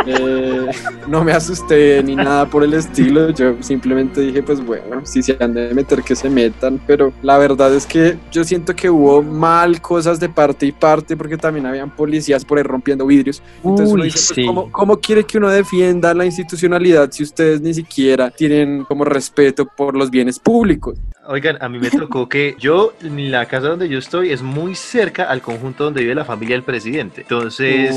eh, 0.06 0.66
no 1.08 1.24
me 1.24 1.32
asusté 1.32 2.02
ni 2.02 2.16
nada 2.16 2.46
por 2.46 2.64
el 2.64 2.74
estilo. 2.74 3.30
Yo 3.30 3.56
simplemente 3.60 4.20
dije, 4.20 4.42
pues 4.42 4.64
bueno, 4.64 5.04
si 5.04 5.22
se 5.22 5.36
han 5.40 5.54
de 5.54 5.72
meter, 5.74 6.02
que 6.02 6.14
se 6.16 6.28
metan. 6.28 6.80
Pero 6.86 7.12
la 7.22 7.38
verdad 7.38 7.74
es 7.74 7.86
que 7.86 8.18
yo 8.30 8.44
siento 8.44 8.74
que 8.74 8.90
hubo 8.90 9.22
mal 9.22 9.80
cosas 9.80 10.20
de 10.20 10.28
parte 10.28 10.66
y 10.66 10.72
parte, 10.72 11.16
porque 11.16 11.36
también 11.36 11.66
habían 11.66 11.90
policías 11.90 12.44
por 12.44 12.58
ahí 12.58 12.64
rompiendo 12.64 13.06
vidrios. 13.06 13.42
Entonces, 13.56 13.88
uno 13.88 14.02
Uy, 14.02 14.08
dice, 14.08 14.18
pues, 14.18 14.34
sí. 14.34 14.46
¿cómo, 14.46 14.72
cómo 14.72 15.00
quiere 15.00 15.24
que 15.24 15.38
uno 15.38 15.48
defienda 15.48 16.14
la 16.14 16.24
institucionalidad 16.24 17.10
si 17.10 17.22
ustedes 17.22 17.60
ni 17.60 17.74
siquiera 17.74 18.30
tienen 18.30 18.84
como 18.84 19.04
respeto 19.04 19.66
por 19.66 19.96
los 19.96 20.10
bienes 20.10 20.38
públicos? 20.38 20.98
Oigan, 21.26 21.58
a 21.60 21.68
mí 21.68 21.78
me 21.78 21.90
tocó 21.90 22.28
que 22.28 22.56
yo, 22.58 22.92
la 23.02 23.46
casa 23.46 23.68
donde 23.68 23.88
yo 23.88 23.98
estoy, 23.98 24.32
es 24.32 24.42
muy 24.42 24.74
cerca 24.74 25.24
al 25.24 25.42
conjunto 25.42 25.84
donde 25.84 26.00
vive 26.00 26.14
la 26.14 26.24
familia 26.24 26.56
del 26.56 26.64
presidente. 26.64 27.20
Entonces, 27.20 27.94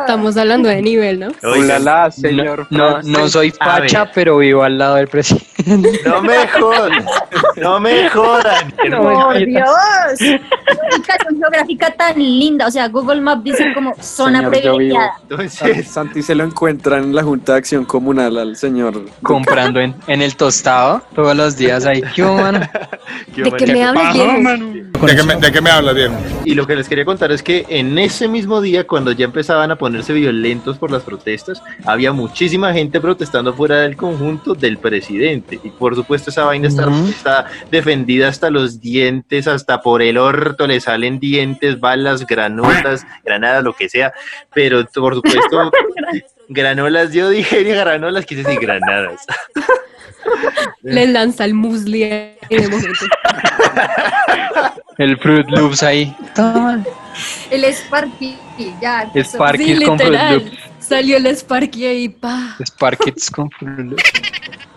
Estamos 0.00 0.36
hablando 0.36 0.68
de 0.68 0.82
nivel, 0.82 1.20
¿no? 1.20 1.28
Hola, 1.42 2.10
señor. 2.10 2.66
No, 2.70 3.02
no, 3.02 3.20
no 3.20 3.28
soy 3.28 3.52
A 3.60 3.64
facha, 3.64 4.04
ver. 4.04 4.12
pero 4.14 4.38
vivo 4.38 4.62
al 4.62 4.78
lado 4.78 4.96
del 4.96 5.08
presidente. 5.08 5.51
no 6.04 6.22
me 6.22 6.48
jodan, 6.48 7.04
no 7.56 7.80
me 7.80 8.08
jodan. 8.08 8.72
¡Por 8.90 9.38
Dios! 9.38 9.66
Qué 10.18 10.40
ubicación 10.96 11.38
geográfica 11.38 11.90
tan 11.90 12.18
linda. 12.18 12.66
O 12.66 12.70
sea, 12.70 12.88
Google 12.88 13.20
Maps 13.20 13.44
dice 13.44 13.72
como 13.74 13.94
zona 14.00 14.38
Señor, 14.38 14.52
privilegiada. 14.52 15.12
Entonces, 15.22 15.88
Santi 15.88 16.22
se 16.22 16.34
lo 16.34 16.44
encuentra 16.44 16.98
en 16.98 17.14
la 17.14 17.22
Junta 17.22 17.52
de 17.52 17.58
Acción 17.58 17.84
Comunal 17.84 18.38
al 18.38 18.56
señor. 18.56 19.04
comprando 19.22 19.80
en, 19.80 19.94
en 20.06 20.22
el 20.22 20.36
tostado 20.36 21.02
todos 21.14 21.36
los 21.36 21.56
días 21.56 21.86
ahí. 21.86 22.02
¿Qué 22.14 22.22
mano? 22.22 22.60
¿De 23.36 23.50
qué 23.52 23.66
me 23.66 23.84
hablas? 23.84 24.14
¿De 24.14 25.16
qué, 25.16 25.22
me, 25.22 25.36
¿De 25.36 25.52
qué 25.52 25.60
me 25.60 25.70
hablas, 25.70 25.94
viejo? 25.94 26.14
Y 26.44 26.54
lo 26.54 26.66
que 26.66 26.76
les 26.76 26.88
quería 26.88 27.04
contar 27.04 27.32
es 27.32 27.42
que 27.42 27.64
en 27.68 27.98
ese 27.98 28.28
mismo 28.28 28.60
día, 28.60 28.86
cuando 28.86 29.12
ya 29.12 29.24
empezaban 29.24 29.70
a 29.70 29.76
ponerse 29.76 30.12
violentos 30.12 30.78
por 30.78 30.90
las 30.90 31.02
protestas, 31.02 31.62
había 31.84 32.12
muchísima 32.12 32.72
gente 32.72 33.00
protestando 33.00 33.52
fuera 33.52 33.80
del 33.80 33.96
conjunto 33.96 34.54
del 34.54 34.78
presidente. 34.78 35.51
Y 35.62 35.70
por 35.70 35.94
supuesto 35.94 36.30
esa 36.30 36.44
vaina 36.44 36.68
está, 36.68 37.46
defendida 37.70 38.28
hasta 38.28 38.50
los 38.50 38.80
dientes, 38.80 39.46
hasta 39.46 39.80
por 39.80 40.02
el 40.02 40.18
orto 40.18 40.66
le 40.66 40.80
salen 40.80 41.18
dientes, 41.18 41.78
balas, 41.80 42.26
granotas, 42.26 43.06
granadas, 43.24 43.64
lo 43.64 43.74
que 43.74 43.88
sea. 43.88 44.12
Pero 44.54 44.84
por 44.94 45.14
supuesto, 45.14 45.70
granolas, 46.48 47.12
yo 47.12 47.30
dije 47.30 47.62
granolas, 47.62 48.26
quise 48.26 48.42
decir 48.42 48.60
granadas. 48.60 49.26
Le 50.82 51.06
lanza 51.06 51.44
el 51.44 51.54
musli 51.54 52.04
en 52.04 52.36
el 52.50 52.70
momento. 52.70 53.06
El 54.98 55.16
Fruit 55.18 55.48
Loops 55.48 55.82
ahí. 55.82 56.14
Toma. 56.34 56.84
El 57.50 57.64
Sparky, 57.64 58.36
ya. 58.80 59.10
Sparky 59.16 59.76
Sí, 59.76 59.84
con 59.84 59.98
Fruit 59.98 60.12
literal. 60.12 60.34
Loops. 60.44 60.58
Salió 60.80 61.16
el 61.16 61.26
Sparky 61.28 61.86
ahí, 61.86 62.08
pa. 62.08 62.56
Sparkits 62.64 63.30
con 63.30 63.50
Fruit 63.50 63.78
Loops. 63.78 64.02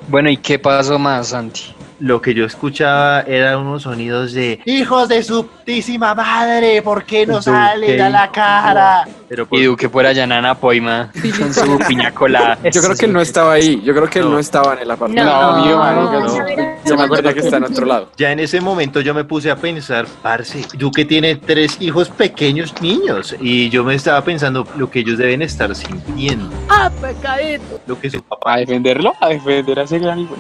Bueno, 0.08 0.30
¿y 0.30 0.38
qué 0.38 0.60
pasó 0.60 1.00
más, 1.00 1.30
Santi? 1.30 1.62
Lo 2.00 2.22
que 2.22 2.34
yo 2.34 2.46
escuchaba 2.46 3.22
eran 3.22 3.60
unos 3.60 3.84
sonidos 3.84 4.34
de 4.34 4.60
hijos 4.66 5.08
de 5.08 5.24
su 5.24 5.48
putísima 5.48 6.14
madre, 6.14 6.82
¿por 6.82 7.04
qué 7.06 7.26
no 7.26 7.34
Duque. 7.36 7.44
salen 7.46 8.02
a 8.02 8.10
la 8.10 8.32
cara? 8.32 9.08
Pero 9.30 9.46
por- 9.48 9.58
Y 9.58 9.64
Duque 9.64 9.88
por 9.90 10.06
allá 10.06 10.24
en 10.26 10.32
Anapoima 10.34 11.12
con 11.40 11.54
su 11.54 11.80
piña 11.88 12.12
colada. 12.12 12.58
Yo 12.72 12.82
creo 12.82 12.96
que 12.96 13.06
él 13.06 13.14
no 13.14 13.22
estaba 13.22 13.54
ahí. 13.54 13.82
Yo 13.84 13.94
creo 13.96 14.10
que 14.10 14.20
él 14.20 14.30
no 14.30 14.40
estaba 14.40 14.74
en 14.74 14.80
el 14.80 14.92
apartamento. 14.92 15.32
No, 15.32 15.66
mío, 15.66 15.72
no, 15.78 15.80
marica, 15.80 16.20
no. 16.20 16.62
no. 16.62 16.76
Yo 16.86 16.98
me 16.98 17.04
acuerdo 17.04 17.34
que 17.34 17.40
está 17.40 17.58
en 17.58 17.64
otro 17.64 17.86
lado. 17.86 18.12
Ya 18.18 18.32
en 18.32 18.40
ese 18.40 18.62
momento 18.62 19.02
yo 19.02 19.14
me 19.14 19.24
puse 19.24 19.50
a 19.50 19.56
pensar, 19.56 20.06
parce, 20.22 20.66
Duque 20.78 21.06
tiene 21.06 21.36
tres 21.38 21.78
hijos 21.80 22.10
pequeños 22.10 22.74
niños 22.82 23.36
y 23.40 23.70
yo 23.70 23.84
me 23.84 23.96
estaba 23.96 24.22
pensando 24.24 24.68
lo 24.78 24.92
que 24.92 25.00
ellos 25.00 25.18
deben 25.18 25.42
estar 25.42 25.74
sintiendo, 25.76 26.50
¡Ah, 26.70 26.92
pecadito! 27.02 27.80
lo 27.88 28.00
que 28.00 28.10
su 28.10 28.22
papá. 28.22 28.54
A 28.56 28.58
defenderlo, 28.58 29.14
a 29.20 29.30
defender 29.30 29.80
a 29.80 29.84
ese 29.84 29.98
gran 30.00 30.20
hijo. 30.20 30.36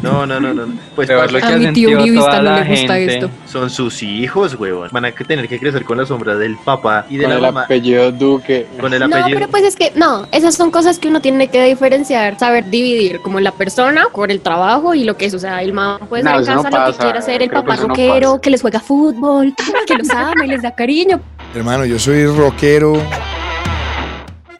No, 0.00 0.26
no, 0.26 0.40
no, 0.40 0.54
no. 0.54 0.66
Pues 0.94 1.08
Pero 1.08 1.24
es 1.24 1.32
lo 1.32 1.38
que 1.38 1.44
A 1.44 1.48
ha 1.48 1.52
mi 1.52 1.58
tío 1.72 1.88
sentido 1.88 2.00
uribista 2.02 2.26
toda 2.30 2.36
no 2.42 2.50
la 2.50 2.60
le 2.64 2.68
gusta 2.70 2.94
gente. 2.94 3.14
esto. 3.14 3.30
son 3.46 3.70
sus 3.70 4.02
hijos, 4.02 4.54
huevón. 4.56 4.90
Van 4.92 5.04
a 5.06 5.12
tener 5.12 5.48
que 5.48 5.58
crecer 5.58 5.84
con 5.84 5.96
la 5.96 6.04
sombra 6.04 6.34
del 6.36 6.56
papá 6.56 7.06
y 7.08 7.16
de 7.16 7.22
Con 7.24 7.30
la 7.30 7.36
el 7.36 7.42
mamá. 7.42 7.62
apellido 7.62 8.12
Duque. 8.12 8.66
Con 8.78 8.92
el 8.92 9.00
No, 9.08 9.16
apellido. 9.16 9.38
pero 9.38 9.50
pues 9.50 9.64
es 9.64 9.76
que 9.76 9.92
no, 9.94 10.26
esas 10.32 10.54
son 10.54 10.70
cosas 10.70 10.98
que 10.98 11.08
uno 11.08 11.22
tiene 11.22 11.48
que 11.48 11.64
diferenciar, 11.64 12.38
saber 12.38 12.68
dividir 12.68 13.20
como 13.20 13.40
la 13.40 13.52
persona 13.52 14.06
con 14.12 14.30
el 14.30 14.40
trabajo 14.42 14.94
y 14.94 15.04
lo 15.04 15.16
que 15.16 15.24
es, 15.26 15.34
o 15.34 15.38
sea, 15.38 15.62
el 15.62 15.72
mamá 15.72 15.98
puede 16.06 16.24
No, 16.24 16.38
estar 16.38 16.42
en 16.42 16.42
eso 16.42 16.54
no 16.56 16.62
casa 16.70 16.86
lo 16.86 16.92
que 16.92 16.98
quiera 16.98 17.18
hacer, 17.20 17.42
el 17.42 17.48
creo 17.48 17.62
que 17.62 17.68
papá 17.68 17.80
no 17.80 17.88
rockero, 17.88 18.40
que 18.42 18.50
les 18.50 18.60
juega 18.60 18.80
fútbol, 18.80 19.54
que 19.86 19.94
los 19.94 20.10
ama 20.10 20.44
y 20.44 20.48
les 20.48 20.60
da 20.62 20.72
cariño. 20.74 21.20
Hermano, 21.54 21.86
yo 21.86 21.98
soy 21.98 22.26
rockero, 22.26 23.00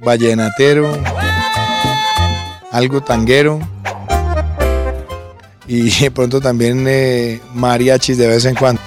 vallenatero, 0.02 0.88
algo 2.70 3.02
tanguero 3.02 3.60
y 5.66 5.90
de 5.90 6.10
pronto 6.10 6.40
también 6.40 6.84
eh, 6.88 7.40
mariachis 7.54 8.18
de 8.18 8.28
vez 8.28 8.44
en 8.44 8.54
cuando. 8.54 8.80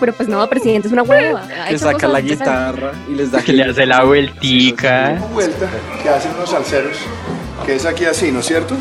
Pero 0.00 0.12
pues 0.12 0.28
no, 0.28 0.46
presidente, 0.48 0.88
es 0.88 0.92
una 0.92 1.02
hueva. 1.02 1.46
Que 1.68 1.78
saca 1.78 2.08
la 2.08 2.20
guitarra 2.20 2.92
y 3.08 3.14
les 3.14 3.30
da 3.30 3.40
Que 3.42 3.52
le 3.54 3.64
hace 3.64 3.86
la 3.86 4.04
vueltica. 4.04 5.20
Vuelta 5.32 5.68
que 6.02 6.08
hacen 6.08 6.32
unos 6.36 6.50
salseros, 6.50 6.96
que 7.64 7.76
es 7.76 7.86
aquí 7.86 8.04
así, 8.04 8.30
¿no 8.32 8.40
es 8.40 8.46
cierto? 8.46 8.74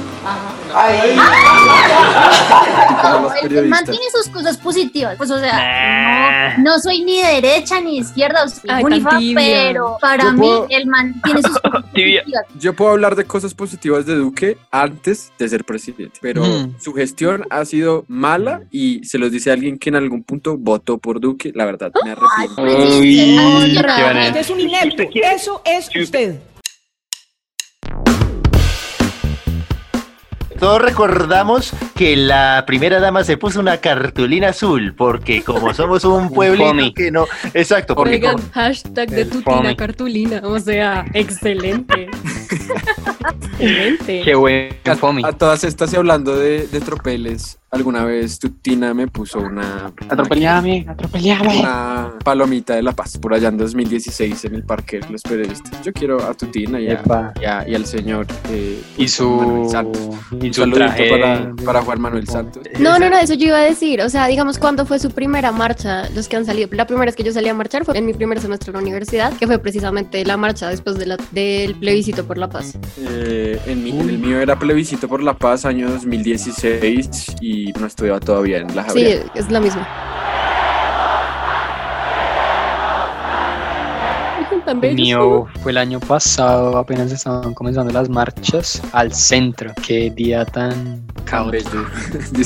No, 3.03 3.33
el 3.41 3.57
el 3.57 3.67
man 3.67 3.83
tiene 3.85 4.05
sus 4.11 4.27
cosas 4.29 4.57
positivas. 4.57 5.15
Pues, 5.17 5.29
o 5.31 5.39
sea, 5.39 6.55
no, 6.57 6.63
no 6.63 6.79
soy 6.79 7.03
ni 7.03 7.21
de 7.21 7.41
derecha 7.41 7.79
ni 7.81 7.97
izquierda, 7.97 8.43
o 8.45 8.47
sea, 8.47 8.77
Ay, 8.77 8.83
Unifa, 8.83 9.19
pero 9.35 9.97
para 10.01 10.31
mí 10.31 10.39
puedo- 10.39 10.67
el 10.69 10.87
man 10.87 11.13
tiene 11.23 11.41
sus 11.41 11.59
cosas 11.59 11.83
Tibia. 11.93 12.21
positivas. 12.23 12.45
Yo 12.59 12.73
puedo 12.73 12.91
hablar 12.91 13.15
de 13.15 13.25
cosas 13.25 13.53
positivas 13.53 14.05
de 14.05 14.15
Duque 14.15 14.57
antes 14.71 15.31
de 15.37 15.49
ser 15.49 15.63
presidente, 15.65 16.19
pero 16.21 16.43
su 16.79 16.93
gestión 16.93 17.45
ha 17.49 17.65
sido 17.65 18.05
mala 18.07 18.61
y 18.71 19.03
se 19.03 19.17
los 19.17 19.31
dice 19.31 19.51
alguien 19.51 19.77
que 19.77 19.89
en 19.89 19.95
algún 19.95 20.23
punto 20.23 20.57
votó 20.57 20.97
por 20.97 21.19
Duque. 21.19 21.51
La 21.53 21.65
verdad, 21.65 21.91
me 22.03 22.11
arrepiento. 22.11 22.63
Ay, 22.65 24.33
es 24.37 24.49
un 24.49 24.59
inepto. 24.59 25.03
Eso 25.13 25.61
es 25.65 25.89
usted. 25.95 26.39
Todos 30.63 30.81
recordamos 30.81 31.73
que 31.93 32.15
la 32.15 32.63
primera 32.65 33.01
dama 33.01 33.25
se 33.25 33.35
puso 33.35 33.59
una 33.59 33.79
cartulina 33.79 34.47
azul, 34.51 34.93
porque 34.95 35.41
como 35.43 35.73
somos 35.73 36.05
un 36.05 36.29
pueblito 36.33 36.93
que 36.95 37.11
no. 37.11 37.25
Exacto, 37.53 37.95
porque 37.95 38.13
Oigan, 38.13 38.35
como- 38.37 38.49
hashtag 38.53 39.09
de 39.09 39.25
tutina 39.25 39.75
cartulina, 39.75 40.39
o 40.41 40.57
sea, 40.59 41.03
excelente. 41.13 42.09
Qué 44.07 44.35
buen. 44.35 44.69
A, 45.23 45.27
a 45.27 45.31
todas 45.33 45.63
estas 45.63 45.93
y 45.93 45.95
hablando 45.95 46.35
de, 46.35 46.67
de 46.67 46.81
tropeles, 46.81 47.57
alguna 47.71 48.03
vez 48.05 48.37
Tutina 48.39 48.93
me 48.93 49.07
puso 49.07 49.39
una, 49.39 49.91
Atropellame, 50.09 50.85
atropellame. 50.87 51.59
una 51.59 52.13
palomita 52.23 52.75
de 52.75 52.83
la 52.83 52.91
paz 52.91 53.17
por 53.17 53.33
allá 53.33 53.47
en 53.49 53.57
2016 53.57 54.45
en 54.45 54.55
el 54.55 54.63
parque 54.63 54.99
de 54.99 55.09
los 55.09 55.21
periodistas. 55.21 55.81
Yo 55.83 55.91
quiero 55.93 56.23
a 56.23 56.33
Tutina 56.33 56.79
y, 56.79 56.87
a- 56.87 56.93
Epa. 56.93 57.33
y, 57.41 57.45
a- 57.45 57.67
y 57.67 57.75
al 57.75 57.85
señor 57.85 58.27
eh, 58.49 58.81
Y 58.97 59.07
su, 59.07 59.67
Santos. 59.71 60.01
y 60.41 60.53
su 60.53 60.61
saludito 60.61 60.85
traje. 60.85 61.09
para, 61.09 61.51
para 61.65 61.81
Juan 61.81 62.01
Manuel 62.01 62.27
Santos. 62.27 62.63
No, 62.79 62.99
no, 62.99 63.09
no, 63.09 63.17
eso 63.17 63.33
yo 63.33 63.47
iba 63.47 63.57
a 63.57 63.61
decir. 63.63 64.01
O 64.01 64.09
sea, 64.09 64.27
digamos, 64.27 64.57
¿cuándo 64.59 64.85
fue 64.85 64.99
su 64.99 65.09
primera 65.11 65.51
marcha? 65.51 66.09
Los 66.09 66.27
que 66.27 66.35
han 66.35 66.45
salido. 66.45 66.69
La 66.73 66.85
primera 66.85 67.05
vez 67.05 67.15
que 67.15 67.23
yo 67.23 67.31
salí 67.31 67.47
a 67.49 67.53
marchar 67.53 67.85
fue 67.85 67.97
en 67.97 68.05
mi 68.05 68.13
primer 68.13 68.39
semestre 68.39 68.69
en 68.71 68.73
la 68.75 68.79
universidad, 68.81 69.33
que 69.33 69.47
fue 69.47 69.57
precisamente 69.59 70.23
la 70.25 70.37
marcha 70.37 70.69
después 70.69 70.97
de 70.97 71.05
la- 71.07 71.17
del 71.31 71.75
plebiscito 71.75 72.25
por 72.25 72.37
la 72.37 72.49
paz. 72.49 72.75
Eh, 72.97 73.12
en, 73.65 73.83
mi- 73.83 73.91
el 73.91 74.17
mío 74.19 74.39
era 74.39 74.57
plebiscito 74.57 75.07
por 75.07 75.21
la 75.23 75.33
paz 75.33 75.65
año 75.65 75.89
2016 75.89 77.35
y 77.41 77.71
no 77.79 77.85
estudiaba 77.87 78.19
todavía 78.19 78.57
en 78.59 78.75
la 78.75 78.83
Sí, 78.83 78.87
Javeriana. 78.89 79.31
es 79.35 79.51
la 79.51 79.59
misma. 79.59 79.87
El 84.67 84.79
bellos. 84.79 84.95
mío 84.95 85.47
fue 85.61 85.71
el 85.71 85.77
año 85.77 85.99
pasado, 85.99 86.77
apenas 86.77 87.11
estaban 87.11 87.53
comenzando 87.53 87.91
las 87.93 88.09
marchas 88.09 88.81
al 88.91 89.13
centro. 89.13 89.71
Qué 89.85 90.09
día 90.09 90.45
tan 90.45 91.05
caótico. 91.25 91.85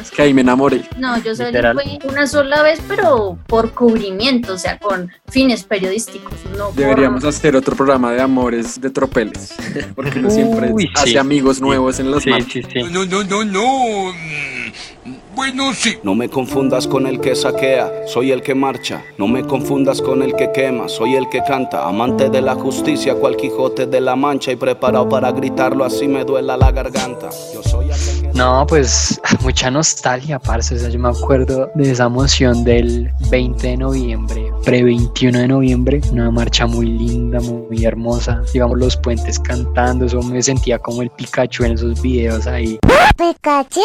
es 0.00 0.10
que 0.10 0.22
ahí 0.22 0.34
me 0.34 0.40
enamoré. 0.42 0.82
No, 0.98 1.16
yo 1.22 1.34
fue 1.34 1.50
una 2.08 2.26
sola 2.26 2.62
vez, 2.62 2.80
pero 2.88 3.38
por 3.46 3.72
cubrimiento, 3.72 4.54
o 4.54 4.58
sea, 4.58 4.78
con 4.78 5.10
fines 5.28 5.64
periodísticos. 5.64 6.34
No 6.56 6.66
por- 6.66 6.74
Deberíamos 6.74 7.24
hacer 7.24 7.56
otro 7.56 7.74
programa 7.76 8.12
de 8.12 8.20
amores 8.20 8.80
de 8.80 8.90
tropeles, 8.90 9.54
porque 9.94 10.18
uno 10.18 10.30
siempre 10.30 10.72
Uy, 10.72 10.88
hace 10.94 11.10
sí. 11.10 11.16
amigos 11.16 11.60
nuevos 11.60 11.98
en 12.00 12.10
las 12.10 12.22
Sí, 12.22 12.30
marchas. 12.30 12.52
sí, 12.52 12.62
sí. 12.72 12.82
No, 12.90 13.04
no, 13.06 13.24
no, 13.24 13.44
no. 13.44 14.12
Bueno, 15.42 15.74
sí. 15.74 15.98
No 16.04 16.14
me 16.14 16.28
confundas 16.28 16.86
con 16.86 17.04
el 17.04 17.20
que 17.20 17.34
saquea, 17.34 17.90
soy 18.06 18.30
el 18.30 18.42
que 18.42 18.54
marcha. 18.54 19.02
No 19.18 19.26
me 19.26 19.42
confundas 19.44 20.00
con 20.00 20.22
el 20.22 20.36
que 20.36 20.52
quema, 20.52 20.88
soy 20.88 21.16
el 21.16 21.28
que 21.30 21.42
canta. 21.42 21.84
Amante 21.88 22.30
de 22.30 22.40
la 22.40 22.54
justicia, 22.54 23.16
cual 23.16 23.36
Quijote 23.36 23.86
de 23.86 24.00
la 24.00 24.14
Mancha 24.14 24.52
y 24.52 24.56
preparado 24.56 25.08
para 25.08 25.32
gritarlo 25.32 25.84
así 25.84 26.06
me 26.06 26.24
duela 26.24 26.56
la 26.56 26.70
garganta. 26.70 27.28
Yo 27.52 27.60
soy 27.64 27.86
aquel 27.90 28.22
que- 28.30 28.38
No, 28.38 28.64
pues 28.68 29.20
mucha 29.42 29.68
nostalgia, 29.68 30.38
parce. 30.38 30.76
O 30.76 30.78
sea, 30.78 30.90
yo 30.90 31.00
me 31.00 31.08
acuerdo 31.08 31.72
de 31.74 31.90
esa 31.90 32.04
emoción 32.04 32.62
del 32.62 33.10
20 33.28 33.66
de 33.66 33.76
noviembre, 33.78 34.44
pre-21 34.64 35.32
de 35.38 35.48
noviembre. 35.48 36.00
Una 36.12 36.30
marcha 36.30 36.66
muy 36.68 36.86
linda, 36.86 37.40
muy 37.40 37.84
hermosa. 37.84 38.42
Digamos, 38.52 38.78
los 38.78 38.96
puentes 38.96 39.40
cantando. 39.40 40.06
Eso 40.06 40.22
me 40.22 40.40
sentía 40.40 40.78
como 40.78 41.02
el 41.02 41.10
Pikachu 41.10 41.64
en 41.64 41.72
esos 41.72 42.00
videos 42.00 42.46
ahí. 42.46 42.78
¿Pikachu? 43.16 43.80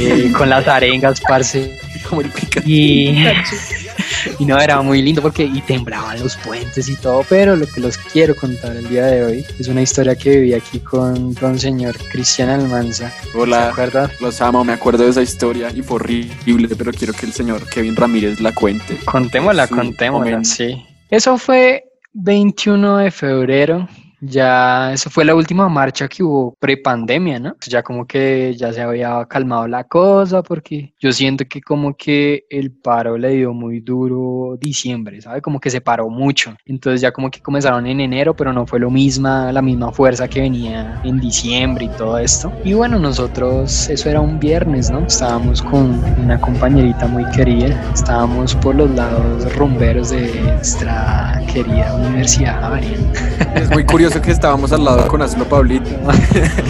Eh, 0.00 0.32
con 0.36 0.50
las 0.50 0.66
arengas, 0.66 1.20
parce. 1.20 1.78
Como 2.08 2.20
el 2.20 2.30
Pikachu. 2.30 2.68
Y, 2.68 3.24
y 4.38 4.44
no, 4.44 4.58
era 4.58 4.80
muy 4.82 5.02
lindo 5.02 5.22
porque 5.22 5.44
y 5.44 5.60
temblaban 5.62 6.20
los 6.20 6.36
puentes 6.36 6.88
y 6.88 6.96
todo, 6.96 7.24
pero 7.28 7.56
lo 7.56 7.66
que 7.66 7.80
los 7.80 7.98
quiero 7.98 8.36
contar 8.36 8.76
el 8.76 8.88
día 8.88 9.06
de 9.06 9.24
hoy 9.24 9.44
es 9.58 9.68
una 9.68 9.82
historia 9.82 10.14
que 10.14 10.30
viví 10.30 10.54
aquí 10.54 10.80
con 10.80 11.34
don 11.34 11.58
señor 11.58 11.96
Cristian 12.10 12.50
Almanza. 12.50 13.10
¿Se 13.10 13.36
Hola, 13.36 13.72
los 14.20 14.40
amo, 14.40 14.64
me 14.64 14.72
acuerdo 14.72 15.04
de 15.04 15.10
esa 15.10 15.22
historia 15.22 15.70
y 15.74 15.82
fue 15.82 15.96
horrible, 15.96 16.68
pero 16.76 16.92
quiero 16.92 17.12
que 17.12 17.26
el 17.26 17.32
señor 17.32 17.66
Kevin 17.68 17.96
Ramírez 17.96 18.40
la 18.40 18.52
cuente. 18.52 18.98
Contémosla, 19.04 19.66
contémosla, 19.68 20.30
momento. 20.30 20.48
sí. 20.48 20.86
Eso 21.10 21.38
fue 21.38 21.84
21 22.12 22.98
de 22.98 23.10
febrero. 23.10 23.88
Ya, 24.20 24.92
eso 24.92 25.10
fue 25.10 25.24
la 25.26 25.34
última 25.34 25.68
marcha 25.68 26.08
que 26.08 26.22
hubo 26.22 26.54
pre-pandemia, 26.58 27.38
¿no? 27.38 27.56
Ya 27.68 27.82
como 27.82 28.06
que 28.06 28.54
ya 28.56 28.72
se 28.72 28.80
había 28.80 29.24
calmado 29.26 29.68
la 29.68 29.84
cosa, 29.84 30.42
porque 30.42 30.94
yo 30.98 31.12
siento 31.12 31.44
que 31.44 31.60
como 31.60 31.94
que 31.94 32.44
el 32.48 32.72
paro 32.72 33.18
le 33.18 33.30
dio 33.30 33.52
muy 33.52 33.80
duro 33.80 34.56
diciembre, 34.58 35.20
¿sabe? 35.20 35.42
Como 35.42 35.60
que 35.60 35.68
se 35.68 35.82
paró 35.82 36.08
mucho. 36.08 36.56
Entonces 36.64 37.02
ya 37.02 37.12
como 37.12 37.30
que 37.30 37.40
comenzaron 37.40 37.86
en 37.86 38.00
enero, 38.00 38.34
pero 38.34 38.54
no 38.54 38.66
fue 38.66 38.80
lo 38.80 38.90
misma, 38.90 39.52
la 39.52 39.60
misma 39.60 39.92
fuerza 39.92 40.28
que 40.28 40.40
venía 40.40 40.98
en 41.04 41.20
diciembre 41.20 41.84
y 41.84 41.88
todo 41.90 42.18
esto. 42.18 42.50
Y 42.64 42.72
bueno, 42.72 42.98
nosotros, 42.98 43.88
eso 43.90 44.08
era 44.08 44.20
un 44.20 44.40
viernes, 44.40 44.90
¿no? 44.90 45.00
Estábamos 45.00 45.60
con 45.60 46.02
una 46.22 46.40
compañerita 46.40 47.06
muy 47.06 47.24
querida, 47.32 47.78
estábamos 47.92 48.54
por 48.56 48.76
los 48.76 48.90
lados 48.92 49.54
rumberos 49.56 50.10
de 50.10 50.40
nuestra 50.40 51.42
querida 51.52 51.94
Universidad. 51.94 52.80
Es 53.54 53.70
muy 53.70 53.84
curioso 53.84 54.05
que 54.14 54.30
estábamos 54.30 54.72
al 54.72 54.84
lado 54.84 55.08
con 55.08 55.20
Aslo 55.20 55.44
Pablito. 55.44 55.90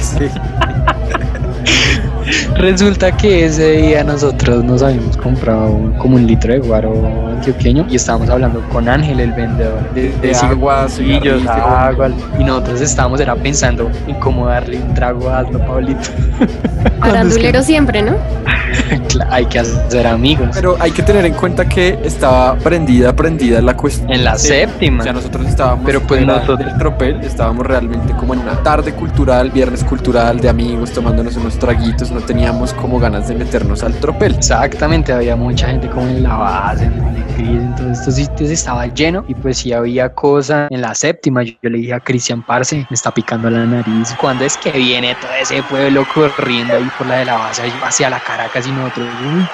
Sí. 0.01 0.29
Resulta 2.57 3.16
que 3.16 3.44
ese 3.44 3.72
día 3.72 4.03
nosotros 4.03 4.64
nos 4.64 4.83
habíamos 4.83 5.16
comprado 5.16 5.92
como 5.99 6.16
un 6.16 6.27
litro 6.27 6.55
de 6.55 6.61
guaro 6.61 7.36
antioqueño 7.37 7.87
y 7.88 7.96
estábamos 7.96 8.29
hablando 8.31 8.61
con 8.72 8.88
Ángel, 8.88 9.20
el 9.20 9.33
vendedor 9.33 9.92
de, 9.94 10.12
De 10.20 10.35
cigarrillos, 10.35 10.99
y 12.38 12.44
nosotros 12.44 12.81
estábamos 12.81 13.20
era 13.20 13.35
pensando 13.35 13.90
en 14.07 14.14
cómo 14.16 14.46
darle 14.46 14.79
un 14.79 14.94
trago 14.94 15.29
a 15.29 15.40
Hazlo, 15.40 15.59
Pablito. 15.66 16.09
Arandulero 17.01 17.62
siempre, 17.62 18.03
¿no? 18.03 18.16
Hay 19.31 19.46
que 19.46 19.59
hacer 19.61 20.07
amigos. 20.07 20.49
Pero 20.55 20.77
hay 20.79 20.90
que 20.90 21.03
tener 21.03 21.25
en 21.25 21.35
cuenta 21.35 21.64
que 21.66 21.99
estaba 22.05 22.55
prendida, 22.57 23.14
prendida 23.14 23.61
la 23.62 23.77
cuestión. 23.77 24.11
En 24.12 24.25
la 24.25 24.37
séptima. 24.37 25.01
O 25.01 25.05
sea, 25.05 25.12
nosotros 25.12 25.46
estábamos 25.46 25.85
Pero 25.87 26.01
pues 26.01 26.20
fuera 26.20 26.35
nosotros- 26.40 26.59
del 26.59 26.79
tropel, 26.79 27.20
estábamos 27.22 27.66
realmente 27.66 28.12
como 28.14 28.35
en 28.35 28.40
una 28.40 28.62
tarde 28.62 28.92
cultural, 28.92 29.51
viernes 29.51 29.83
cultural 29.85 30.40
de 30.40 30.49
amigos, 30.49 30.92
tomándonos 30.92 31.37
unos 31.37 31.59
traguitos, 31.59 32.11
no 32.11 32.20
teníamos 32.20 32.72
como 32.75 32.99
ganas 32.99 33.29
de 33.29 33.35
meternos 33.35 33.83
al 33.83 33.94
tropel. 33.94 34.35
Exactamente, 34.37 35.12
había 35.12 35.37
mucha 35.37 35.68
gente 35.68 35.88
como 35.88 36.07
en 36.07 36.22
la 36.22 36.37
base, 36.37 36.90
en 37.38 37.46
Montecristo, 37.46 37.57
en 37.57 37.75
todos 37.77 37.99
estos 37.99 38.14
sitios 38.14 38.51
estaba 38.51 38.87
lleno 38.87 39.25
y 39.29 39.35
pues 39.35 39.59
sí 39.59 39.72
había 39.72 40.12
cosa 40.12 40.68
en 40.70 40.81
la 40.81 40.94
séptima. 40.94 41.42
Yo, 41.42 41.53
yo 41.62 41.70
le 41.70 41.79
dije 41.79 41.94
a 41.94 42.01
Cristian 42.01 42.42
Parce, 42.42 42.77
me 42.77 42.87
está 42.94 43.11
picando 43.12 43.51
la 43.51 43.64
nariz. 43.66 44.14
¿Cuándo 44.18 44.44
es 44.44 44.57
que 44.57 44.70
viene 44.72 45.14
todo 45.20 45.31
ese 45.40 45.62
pueblo 45.64 46.07
corriendo 46.12 46.75
ahí 46.77 46.88
por 46.96 47.07
la 47.07 47.16
de 47.18 47.25
la 47.27 47.35
base 47.37 47.62
hacia 47.83 48.11
la 48.11 48.20
Caracas 48.20 48.66
y 48.66 48.72
nosotros? 48.72 49.09
uy, 49.25 49.44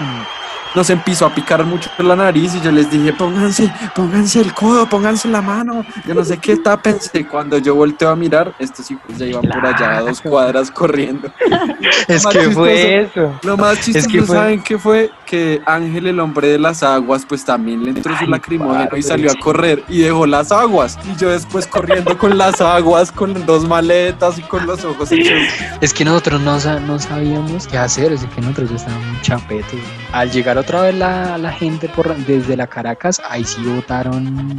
Nos 0.74 0.88
empezó 0.90 1.26
a 1.26 1.34
picar 1.34 1.64
mucho 1.64 1.90
la 1.98 2.16
nariz 2.16 2.54
y 2.54 2.60
yo 2.60 2.72
les 2.72 2.90
dije, 2.90 3.12
pónganse, 3.12 3.70
pónganse 3.94 4.40
el 4.40 4.54
codo, 4.54 4.86
pónganse 4.86 5.28
la 5.28 5.42
mano. 5.42 5.84
Yo 6.06 6.14
no 6.14 6.24
sé 6.24 6.38
qué 6.38 6.56
tápense. 6.56 7.26
Cuando 7.28 7.58
yo 7.58 7.74
volteo 7.74 8.08
a 8.08 8.16
mirar, 8.16 8.54
estos 8.58 8.90
hijos 8.90 9.18
ya 9.18 9.26
iban 9.26 9.42
por 9.42 9.66
allá 9.66 9.98
a 9.98 10.00
dos 10.00 10.20
cuadras 10.20 10.70
corriendo. 10.70 11.30
Es 12.08 12.26
que 12.26 12.50
fue 12.50 13.02
eso. 13.02 13.38
Lo 13.42 13.56
más 13.56 13.78
Es 13.78 13.84
chistoso, 13.84 14.08
que 14.08 14.22
fue- 14.22 14.36
¿saben 14.36 14.62
qué 14.62 14.78
fue? 14.78 15.10
Que 15.32 15.62
Ángel, 15.64 16.08
el 16.08 16.20
hombre 16.20 16.46
de 16.48 16.58
las 16.58 16.82
aguas, 16.82 17.24
pues 17.26 17.42
también 17.42 17.82
le 17.82 17.92
entró 17.92 18.14
su 18.18 18.26
lacrimógeno 18.26 18.94
y 18.98 19.02
salió 19.02 19.30
a 19.30 19.34
correr 19.36 19.82
y 19.88 20.02
dejó 20.02 20.26
las 20.26 20.52
aguas. 20.52 20.98
Y 21.10 21.18
yo 21.18 21.30
después 21.30 21.66
corriendo 21.66 22.18
con 22.18 22.36
las 22.36 22.60
aguas, 22.60 23.10
con 23.10 23.46
dos 23.46 23.66
maletas 23.66 24.38
y 24.38 24.42
con 24.42 24.66
los 24.66 24.84
ojos 24.84 25.10
hechos. 25.10 25.40
Es 25.80 25.94
que 25.94 26.04
nosotros 26.04 26.38
no, 26.42 26.58
no 26.80 26.98
sabíamos 26.98 27.66
qué 27.66 27.78
hacer, 27.78 28.12
es 28.12 28.26
que 28.26 28.42
nosotros 28.42 28.68
ya 28.68 28.76
estábamos 28.76 29.22
chapetos. 29.22 29.80
Al 30.12 30.30
llegar 30.30 30.58
otra 30.58 30.82
vez 30.82 30.94
la, 30.96 31.38
la 31.38 31.50
gente 31.50 31.88
por, 31.88 32.14
desde 32.26 32.54
la 32.54 32.66
Caracas, 32.66 33.22
ahí 33.30 33.42
sí 33.42 33.62
botaron 33.64 34.54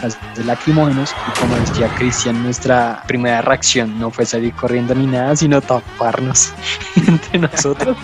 gases 0.00 0.46
lacrimógenos 0.46 1.14
y 1.28 1.38
como 1.38 1.54
decía 1.56 1.94
Cristian, 1.96 2.42
nuestra 2.42 3.02
primera 3.06 3.42
reacción 3.42 3.98
no 3.98 4.10
fue 4.10 4.24
salir 4.24 4.54
corriendo 4.54 4.94
ni 4.94 5.06
nada, 5.06 5.36
sino 5.36 5.60
taparnos 5.60 6.54
entre 7.06 7.38
nosotros, 7.38 7.94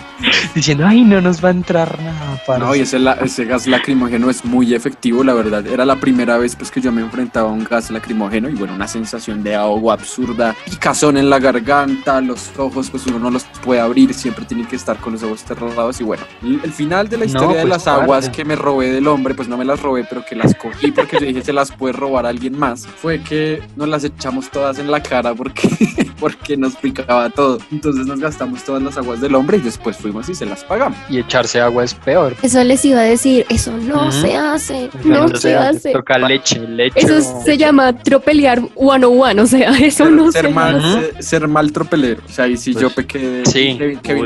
diciendo, 0.53 0.85
ay, 0.85 1.03
no 1.03 1.19
nos 1.19 1.43
va 1.43 1.49
a 1.49 1.51
entrar 1.51 1.99
nada. 1.99 2.10
Parce". 2.45 2.63
No, 2.63 2.75
y 2.75 2.79
ese, 2.81 2.99
la- 2.99 3.13
ese 3.13 3.45
gas 3.45 3.67
lacrimógeno 3.67 4.29
es 4.29 4.43
muy 4.45 4.73
efectivo, 4.73 5.23
la 5.23 5.33
verdad. 5.33 5.65
Era 5.67 5.85
la 5.85 5.95
primera 5.97 6.37
vez 6.37 6.55
pues, 6.55 6.71
que 6.71 6.81
yo 6.81 6.91
me 6.91 7.01
enfrentaba 7.01 7.49
a 7.49 7.53
un 7.53 7.63
gas 7.63 7.89
lacrimógeno 7.91 8.49
y 8.49 8.53
bueno, 8.53 8.73
una 8.73 8.87
sensación 8.87 9.43
de 9.43 9.55
ahogo 9.55 9.91
absurda, 9.91 10.55
picazón 10.65 11.17
en 11.17 11.29
la 11.29 11.39
garganta, 11.39 12.21
los 12.21 12.51
ojos, 12.57 12.89
pues 12.89 13.05
uno 13.07 13.19
no 13.19 13.31
los 13.31 13.43
puede 13.63 13.79
abrir, 13.81 14.13
siempre 14.13 14.45
tiene 14.45 14.67
que 14.67 14.75
estar 14.75 14.97
con 14.97 15.13
los 15.13 15.23
ojos 15.23 15.43
cerrados. 15.43 15.99
Y 16.01 16.03
bueno, 16.03 16.23
el 16.43 16.59
el 16.63 16.71
final 16.73 17.07
de 17.09 17.17
la 17.17 17.25
No, 17.25 17.31
historia 17.31 17.57
de 17.57 17.61
pues, 17.63 17.69
las 17.69 17.87
aguas 17.87 18.29
que 18.29 18.45
me 18.45 18.55
robé 18.55 18.91
del 18.91 19.07
hombre, 19.07 19.33
pues 19.35 19.47
no 19.47 19.57
me 19.57 19.65
las 19.65 19.81
robé, 19.81 20.03
pero 20.03 20.23
que 20.25 20.35
las 20.35 20.55
cogí 20.55 20.91
porque 20.91 21.17
yo 21.19 21.25
dije 21.25 21.41
se 21.43 21.53
las 21.53 21.71
puede 21.71 21.93
robar 21.93 22.25
alguien 22.25 22.57
más, 22.57 22.85
fue 22.87 23.21
que 23.21 23.61
nos 23.75 23.87
las 23.87 24.03
echamos 24.03 24.49
todas 24.51 24.77
en 24.79 24.89
la 24.91 25.01
cara 25.01 25.33
porque, 25.33 25.69
porque 26.19 26.55
nos 26.57 26.75
picaba 26.75 27.29
todo. 27.29 27.57
Entonces 27.71 28.05
nos 28.05 28.19
gastamos 28.19 28.63
todas 28.63 28.81
las 28.83 28.97
aguas 28.97 29.21
del 29.21 29.35
hombre 29.35 29.57
y 29.57 29.61
después 29.61 29.97
fuimos 29.97 30.29
y 30.29 30.35
se 30.35 30.45
las 30.45 30.63
pagamos. 30.63 30.97
Y 31.09 31.19
echarse 31.19 31.59
agua 31.61 31.83
es 31.83 31.93
peor. 32.03 32.35
Eso 32.41 32.63
les 32.63 32.83
iba 32.85 32.99
a 32.99 33.03
decir, 33.03 33.45
eso 33.49 33.71
no 33.77 34.11
se 34.11 34.35
hace, 34.35 34.85
Eso 34.85 34.97
no 35.03 35.27
se 35.29 35.37
se 35.37 35.55
hace. 35.55 35.91
Toca 35.91 36.17
leche, 36.17 36.59
leche. 36.59 36.99
Eso 36.99 37.43
se 37.43 37.57
llama 37.57 37.93
tropelear 37.97 38.61
one 38.75 39.05
on 39.05 39.19
one, 39.19 39.41
o 39.41 39.47
sea, 39.47 39.71
eso 39.79 40.09
no 40.09 40.31
ser 40.31 40.47
se 40.47 40.51
mal, 40.51 40.75
hace. 40.77 41.11
ser, 41.13 41.23
ser 41.23 41.47
mal 41.47 41.71
tropelero. 41.71 42.21
O 42.27 42.31
sea, 42.31 42.47
y 42.47 42.57
si 42.57 42.73
yo 42.73 42.89
pequé 42.89 43.19
de 43.19 43.45
sí. 43.45 43.77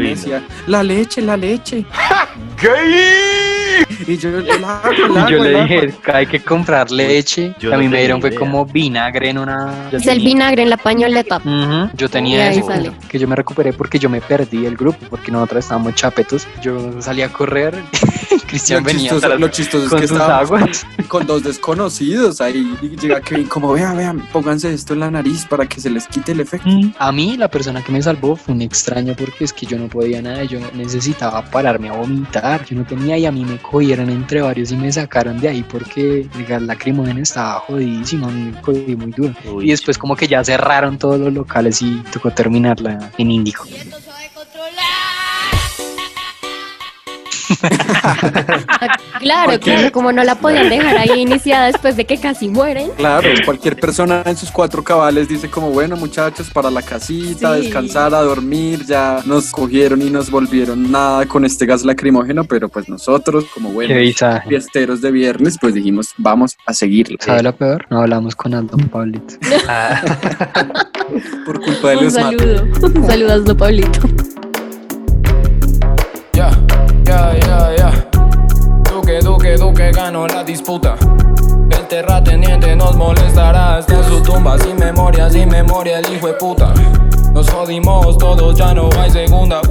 Decía, 0.06 0.44
la 0.68 0.84
leche, 0.84 1.22
la 1.22 1.38
leche. 1.38 1.86
Y 4.08 4.18
yo, 4.18 4.30
agua, 4.30 4.82
Y 5.28 5.32
yo 5.32 5.44
le 5.44 5.50
dije, 5.62 5.76
agua. 5.78 5.86
"Es 5.88 5.96
que 5.96 6.12
hay 6.12 6.28
que 6.28 6.40
comprar 6.40 6.92
leche. 6.92 7.54
yo 7.60 7.72
a 7.74 7.78
no 7.78 7.82
mí 7.82 7.88
me 7.90 8.00
dieron 8.00 8.22
fue 8.22 8.36
como 8.36 8.66
vinagre 8.66 9.30
en 9.30 9.38
una... 9.40 9.90
Es 9.92 10.06
el 10.08 10.20
vinagre 10.20 10.62
en 10.64 10.70
la 10.70 10.78
pañoleta. 10.78 11.42
Yo 11.96 12.10
tenía 12.10 12.52
eso, 12.52 12.68
sale. 12.68 12.92
que 13.10 13.18
yo 13.20 13.28
me 13.28 13.36
recuperé 13.36 13.74
porque 13.74 13.98
yo 14.00 14.10
me 14.10 14.22
perdí 14.22 14.66
el 14.66 14.76
grupo, 14.78 14.98
porque 15.10 15.32
nosotros 15.32 15.64
estábamos 15.66 15.96
chapetos. 15.96 16.48
Yo 16.62 17.02
salí 17.02 17.22
a 17.24 17.30
correr, 17.32 17.76
Cristian 18.48 18.84
Lo 18.84 18.88
venía 18.88 19.10
chistoso, 19.12 19.38
lo 19.38 19.48
chistoso 19.48 19.84
es 19.86 20.10
con 20.12 20.18
que 20.20 20.24
aguas. 20.24 20.86
con 21.08 21.26
dos 21.26 21.44
desconocidos 21.44 22.42
ahí. 22.42 22.78
Y 22.82 22.96
llega 22.98 23.22
Kevin 23.22 23.48
como, 23.48 23.74
vean, 23.74 23.98
vean, 23.98 24.20
pónganse 24.32 24.72
esto 24.74 24.94
en 24.94 25.00
la 25.00 25.10
nariz 25.12 25.46
para 25.50 25.66
que 25.66 25.82
se 25.82 25.90
les 25.90 26.08
quite 26.08 26.34
el 26.34 26.42
efecto. 26.42 26.70
A 27.00 27.12
mí 27.12 27.38
la 27.38 27.48
persona 27.48 27.82
que 27.84 27.92
me 27.92 28.02
salvó 28.02 28.36
fue 28.36 28.54
un 28.54 28.62
extraño 28.62 29.16
porque 29.18 29.46
es 29.46 29.52
que 29.54 29.66
yo 29.66 29.78
no 29.80 29.88
podía 29.88 30.22
nada, 30.22 30.44
yo 30.44 30.60
necesitaba 30.74 31.42
pararme 31.44 31.90
a 31.90 31.94
vomitar, 31.94 32.64
yo 32.66 32.76
no 32.76 32.86
tenía 32.86 33.18
y 33.18 33.26
a 33.26 33.32
mí 33.32 33.44
me 33.46 33.58
cogieron 33.96 34.10
entre 34.10 34.42
varios 34.42 34.72
y 34.72 34.76
me 34.76 34.92
sacaron 34.92 35.40
de 35.40 35.48
ahí 35.48 35.64
porque 35.64 36.28
el 36.36 36.46
gas 36.46 36.62
lacrimógeno 36.62 37.22
estaba 37.22 37.60
jodidísimo, 37.62 38.30
me 38.30 38.52
cogí 38.62 38.94
muy 38.96 39.12
duro. 39.12 39.34
Uy, 39.54 39.68
Y 39.68 39.72
después 39.72 39.98
como 39.98 40.18
que 40.18 40.28
ya 40.28 40.44
cerraron 40.44 40.98
todos 40.98 41.18
los 41.18 41.32
locales 41.34 41.82
y 41.82 42.04
tocó 42.12 42.30
terminarla 42.32 43.12
en 43.18 43.32
Índico. 43.32 43.66
Claro, 49.20 49.60
claro, 49.60 49.92
como 49.92 50.12
no 50.12 50.24
la 50.24 50.36
podían 50.36 50.70
dejar 50.70 50.98
ahí 50.98 51.22
iniciada 51.22 51.68
después 51.68 51.96
de 51.96 52.06
que 52.06 52.18
casi 52.20 52.50
mueren. 52.50 52.90
Claro, 52.98 53.28
cualquier 53.46 53.76
persona 53.78 54.22
en 54.26 54.36
sus 54.38 54.52
cuatro 54.52 54.84
cabales 54.84 55.28
dice 55.28 55.50
como, 55.50 55.70
bueno 55.72 55.96
muchachos, 55.96 56.50
para 56.52 56.70
la 56.70 56.82
casita, 56.82 57.52
a 57.52 57.56
Sí. 57.56 57.62
descansar, 57.64 58.14
a 58.14 58.22
dormir, 58.22 58.86
ya 58.86 59.22
nos 59.26 59.52
cogieron 59.52 60.02
y 60.02 60.10
nos 60.10 60.30
volvieron 60.30 60.92
nada 60.92 61.26
con 61.26 61.46
este 61.46 61.66
gas 61.66 61.84
lacrimógeno, 61.86 62.44
pero 62.44 62.70
pues 62.70 62.90
nosotros 62.90 63.46
como 63.54 63.72
buenos 63.72 63.98
fiesteros 64.48 65.02
de 65.02 65.12
viernes, 65.12 65.58
pues 65.60 65.74
dijimos, 65.74 66.10
vamos 66.18 66.56
a 66.66 66.74
seguirlo. 66.74 67.18
¿Sabe 67.22 67.44
lo 67.44 67.56
peor? 67.56 67.86
No 67.90 68.02
hablamos 68.02 68.36
con 68.36 68.54
Aldo 68.54 68.78
Pablito. 68.92 69.36
Por 71.46 71.62
culpa 71.62 71.90
de 71.92 71.98
Un 71.98 72.04
los 72.06 72.14
saludo. 72.14 72.68
Saludos, 73.08 73.56
Pablito. 73.56 74.00
Disputa. 80.66 80.96
El 81.70 81.88
terrateniente 81.88 82.76
nos 82.76 82.96
molestará 82.96 83.78
hasta 83.78 84.00
en 84.00 84.04
su 84.04 84.24
tumba. 84.24 84.58
Sin 84.58 84.76
memoria, 84.78 85.30
sin 85.30 85.48
memoria, 85.48 86.00
el 86.00 86.16
hijo 86.16 86.26
de 86.26 86.34
puta. 86.34 86.74
Nos 87.34 87.48
jodimos 87.52 88.18
todos, 88.18 88.58
ya 88.58 88.74
no 88.74 88.90
hay 88.98 89.12
segunda. 89.12 89.62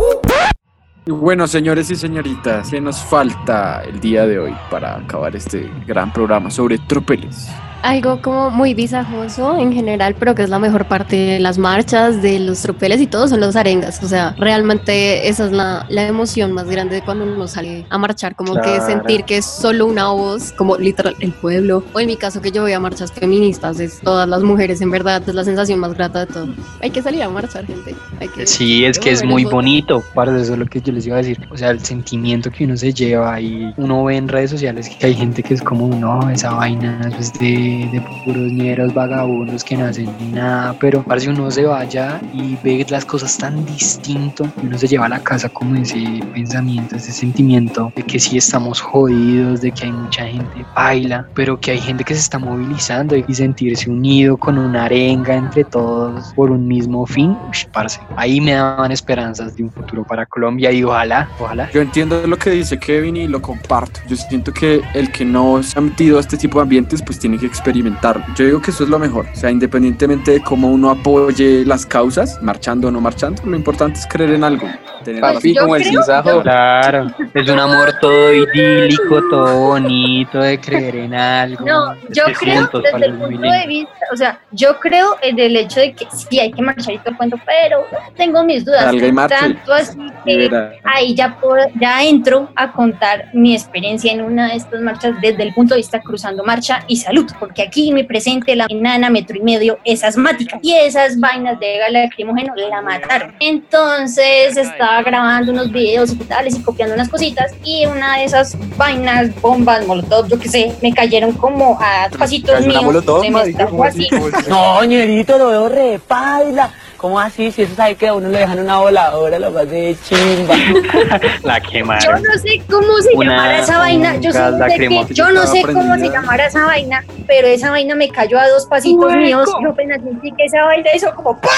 Y 1.05 1.11
bueno, 1.11 1.49
señores 1.49 1.91
y 1.91 1.97
señoritas, 1.97 2.71
¿qué 2.71 2.81
nos 2.81 2.99
falta 2.99 3.83
el 3.83 3.99
día 3.99 4.25
de 4.25 4.39
hoy 4.39 4.55
para 4.71 4.95
acabar 4.95 5.35
este 5.35 5.69
gran 5.85 6.13
programa 6.13 6.49
sobre 6.51 6.79
tropeles? 6.79 7.49
Algo 7.85 8.23
como 8.23 8.51
muy 8.51 8.73
visajoso 8.73 9.59
en 9.59 9.71
general, 9.71 10.17
pero 10.19 10.35
que 10.35 10.43
es 10.43 10.49
la 10.49 10.59
mejor 10.59 10.89
parte 10.89 11.17
de 11.17 11.39
las 11.39 11.59
marchas, 11.59 12.23
de 12.23 12.41
los 12.41 12.63
tropeles 12.63 12.99
y 12.99 13.07
todo, 13.07 13.29
son 13.29 13.41
los 13.41 13.57
arengas. 13.57 14.03
O 14.03 14.09
sea, 14.09 14.35
realmente 14.39 15.29
esa 15.29 15.45
es 15.45 15.53
la, 15.53 15.85
la 15.91 16.07
emoción 16.07 16.53
más 16.53 16.67
grande 16.67 16.95
de 16.95 17.03
cuando 17.03 17.25
uno 17.25 17.47
sale 17.47 17.85
a 17.91 17.99
marchar, 17.99 18.37
como 18.37 18.55
que 18.55 18.81
sentir 18.81 19.25
que 19.25 19.37
es 19.37 19.45
solo 19.45 19.85
una 19.85 20.09
voz, 20.09 20.53
como 20.53 20.79
literal 20.79 21.15
el 21.21 21.33
pueblo. 21.33 21.85
O 21.93 22.01
en 22.01 22.07
mi 22.07 22.17
caso 22.17 22.41
que 22.41 22.51
yo 22.51 22.63
voy 22.63 22.73
a 22.73 22.81
marchas 22.81 23.13
feministas, 23.13 23.79
es 23.81 24.01
todas 24.01 24.27
las 24.27 24.43
mujeres, 24.43 24.81
en 24.81 24.91
verdad, 24.91 25.23
es 25.27 25.35
la 25.35 25.45
sensación 25.45 25.79
más 25.79 25.93
grata 25.93 26.25
de 26.25 26.33
todo. 26.33 26.55
Hay 26.81 26.89
que 26.89 27.03
salir 27.03 27.23
a 27.23 27.29
marchar, 27.29 27.67
gente. 27.67 27.95
Hay 28.19 28.29
que 28.29 28.47
Sí, 28.47 28.87
es 28.87 28.99
que 28.99 29.11
es 29.11 29.23
muy 29.23 29.45
bonito, 29.45 30.03
para 30.15 30.35
eso 30.41 30.55
es 30.55 30.59
lo 30.59 30.65
que 30.65 30.81
yo 30.81 30.91
les 30.91 31.07
iba 31.07 31.17
a 31.17 31.19
decir. 31.19 31.39
O 31.51 31.57
sea, 31.59 31.69
el 31.69 31.81
sentimiento 31.81 32.51
que 32.51 32.65
uno 32.65 32.79
se 32.79 32.95
lleva 32.95 33.39
y 33.43 33.75
uno 33.77 34.05
ve 34.05 34.17
en 34.17 34.27
redes 34.27 34.53
sociales 34.53 34.89
que 34.89 35.05
hay 35.05 35.15
gente 35.15 35.43
que 35.43 35.53
es 35.53 35.61
como, 35.61 35.89
no, 35.95 36.31
esa 36.31 36.55
vaina 36.55 37.11
es 37.19 37.31
de, 37.35 37.74
de 37.93 38.01
puros 38.25 38.53
ñeros 38.53 38.95
vagabundos 38.95 39.65
que 39.65 39.77
no 39.77 39.87
hacen 39.87 40.09
ni 40.21 40.29
nada, 40.29 40.75
pero 40.79 41.03
parece 41.03 41.31
uno 41.31 41.51
se 41.51 41.65
vaya 41.65 42.21
y 42.33 42.57
ve 42.63 42.85
las 42.89 43.05
cosas 43.05 43.37
tan 43.39 43.65
distinto 43.67 44.47
y 44.63 44.67
uno 44.67 44.79
se 44.79 44.87
lleva 44.87 45.07
a 45.07 45.09
la 45.09 45.21
casa 45.21 45.49
como 45.49 45.77
ese 45.77 46.21
pensamiento, 46.33 46.97
ese 46.97 47.13
sentimiento 47.13 47.93
de 47.97 48.03
que 48.03 48.19
sí 48.19 48.37
estamos 48.37 48.81
jodidos, 48.81 49.61
de 49.61 49.71
que 49.71 49.85
hay 49.85 49.93
mucha 49.93 50.27
gente 50.27 50.65
baila, 50.75 51.27
pero 51.35 51.59
que 51.59 51.73
hay 51.73 51.79
gente 51.79 52.05
que 52.05 52.15
se 52.15 52.21
está 52.21 52.39
movilizando 52.39 53.17
y 53.17 53.35
sentirse 53.35 53.91
unido 53.91 54.37
con 54.37 54.59
una 54.59 54.85
arenga 54.85 55.35
entre 55.35 55.65
todos 55.65 56.33
por 56.35 56.51
un 56.51 56.67
mismo 56.67 57.07
fin, 57.07 57.37
ush, 57.51 57.65
parce, 57.73 58.01
ahí 58.17 58.41
me 58.41 58.53
daban 58.53 58.93
esperanzas 58.93 59.57
de 59.57 59.65
un 59.65 59.71
futuro 59.71 60.05
para 60.05 60.27
Colombia 60.27 60.71
y 60.73 60.85
ojalá, 60.85 61.29
ojalá. 61.39 61.71
Yo 61.73 61.81
entiendo 61.81 62.27
lo 62.27 62.37
que 62.37 62.51
dice 62.51 62.79
Kevin 62.79 63.17
y 63.17 63.29
lo 63.29 63.41
comparto. 63.41 64.01
Yo 64.09 64.17
siento 64.17 64.53
que 64.53 64.83
el 64.95 65.11
que 65.11 65.25
no 65.25 65.63
se 65.63 65.79
ha 65.79 65.83
metido 65.83 66.19
a 66.19 66.21
este 66.21 66.37
tipo 66.37 66.59
de 66.59 66.63
ambientes, 66.63 67.03
pues 67.03 67.19
tiene 67.19 67.39
que 67.39 67.47
experimentarlo. 67.65 68.23
Yo 68.37 68.45
digo 68.45 68.61
que 68.61 68.71
eso 68.71 68.85
es 68.85 68.91
lo 68.91 68.99
mejor. 68.99 69.27
O 69.33 69.37
sea, 69.37 69.51
independientemente 69.51 70.33
de 70.33 70.41
cómo 70.41 70.69
uno 70.71 70.91
apoye 70.91 71.65
las 71.65 71.87
causas, 71.87 72.41
marchando 72.43 72.89
o 72.89 72.91
no 72.91 73.01
marchando, 73.01 73.43
lo 73.47 73.57
importante 73.57 73.99
es 73.99 74.07
creer 74.07 74.33
en 74.33 74.45
algo. 74.45 74.69
Tener 75.03 75.21
Papi, 75.21 75.55
como 75.55 75.77
el 75.77 75.85
sinsajo. 75.85 76.43
Claro, 76.43 77.07
es 77.35 77.49
un 77.49 77.59
amor 77.59 77.95
todo 78.01 78.33
idílico, 78.33 79.21
todo 79.31 79.59
bonito 79.69 80.39
de 80.39 80.59
creer 80.61 80.97
en 80.97 81.15
algo. 81.15 81.65
No, 81.67 81.95
yo 82.11 82.25
creo 82.39 82.61
juntos 82.63 82.83
para 82.91 82.99
desde 82.99 83.13
el 83.13 83.19
punto 83.19 83.29
milenio. 83.31 83.61
de 83.61 83.67
vista, 83.67 84.07
o 84.13 84.17
sea, 84.17 84.39
yo 84.51 84.79
creo 84.81 85.17
en 85.23 85.39
el 85.39 85.57
hecho 85.57 85.81
de 85.81 85.93
que 85.95 86.07
sí 86.11 86.39
hay 86.41 86.53
que 86.53 86.63
marchar 86.63 86.95
y 86.95 86.99
todo 86.99 87.11
el 87.11 87.17
cuento, 87.17 87.37
pero 87.47 87.87
tengo 88.17 88.45
mis 88.45 88.65
dudas. 88.65 88.85
Salga 88.85 89.07
y 89.07 89.13
marche. 89.13 89.37
Tanto 89.39 89.73
así 89.75 89.99
que 90.25 90.51
ahí 90.85 91.15
ya, 91.15 91.39
puedo- 91.39 91.67
ya 91.81 92.03
entro 92.03 92.49
a 92.57 92.73
contar 92.73 93.27
mi 93.35 93.55
experiencia 93.55 94.11
en 94.13 94.23
una 94.23 94.49
de 94.49 94.57
estas 94.57 94.81
marchas 94.81 95.15
desde 95.21 95.43
el 95.43 95.53
punto 95.55 95.75
de 95.75 95.79
vista 95.81 96.01
cruzando 96.01 96.45
marcha 96.45 96.81
y 96.89 96.97
salud, 96.97 97.27
porque 97.39 97.54
aquí 97.63 97.93
me 97.93 98.05
presente 98.05 98.55
la 98.57 98.67
enana 98.69 99.11
metro 99.11 99.37
y 99.37 99.41
medio 99.41 99.79
es 99.85 100.05
asmática 100.05 100.59
y 100.63 100.73
esas 100.75 101.19
vainas 101.19 101.59
de 101.61 101.79
gas 101.79 101.93
lacrimógeno 101.93 102.55
la 102.57 102.83
mataron. 102.83 103.35
Entonces 103.41 104.57
estaba 104.57 105.03
grabando 105.03 105.53
unos 105.53 105.71
videos 105.71 106.13
y 106.13 106.17
tales 106.17 106.57
y 106.57 106.63
copiando 106.63 106.95
unas 106.95 107.09
cositas 107.09 107.53
y 107.65 107.87
una 107.87 108.19
de 108.19 108.25
esas 108.25 108.57
vainas, 108.77 109.39
bombas, 109.41 109.87
molotov, 109.87 110.29
yo 110.29 110.39
qué 110.39 110.49
sé, 110.49 110.73
me 110.83 110.93
cayeron 110.93 111.33
como 111.33 111.79
a 111.81 112.09
pasitos 112.17 112.67
míos. 112.67 112.83
molotov, 112.83 113.25
¿cómo 113.71 113.85
así. 113.85 114.09
así? 114.13 114.49
No, 114.49 114.85
ñerito, 114.85 115.39
lo 115.39 115.49
veo 115.49 115.69
re 115.69 116.01
paila. 116.07 116.73
¿Cómo 117.05 117.21
así? 117.21 117.53
Si 117.53 117.61
eso 117.61 117.75
sabe 117.75 117.97
que 117.97 118.09
a 118.09 118.15
uno 118.15 118.31
le 118.31 118.39
dejan 118.39 118.59
una 118.61 118.79
voladora, 118.79 119.39
lo 119.39 119.51
más 119.51 119.69
de 119.69 119.95
chimba. 120.05 120.55
La 121.43 121.59
Yo 121.59 121.69
quemaron. 121.71 122.23
no 122.23 122.39
sé 122.39 122.63
cómo 122.67 122.97
se 123.03 123.15
Una- 123.15 123.31
llamara 123.33 123.59
esa 123.59 123.77
vaina. 123.77 124.17
Yo, 124.17 124.33
gas 124.33 124.73
que, 124.75 125.07
yo 125.13 125.31
no 125.31 125.47
sé 125.47 125.63
cómo 125.65 125.97
se 125.99 126.09
llamara 126.09 126.47
esa 126.47 126.65
vaina, 126.65 127.05
pero 127.27 127.47
esa 127.47 127.71
vaina 127.73 127.95
me 127.95 128.09
cayó 128.09 128.39
a 128.39 128.49
dos 128.49 128.65
pasitos 128.65 129.05
Hueco. 129.05 129.19
míos. 129.19 129.51
Yo 129.63 129.69
apenas 129.69 130.01
sentí 130.03 130.33
que 130.33 130.45
esa 130.47 130.65
vaina 130.65 130.89
hizo 130.97 131.15
como 131.15 131.39
¡pa! 131.39 131.51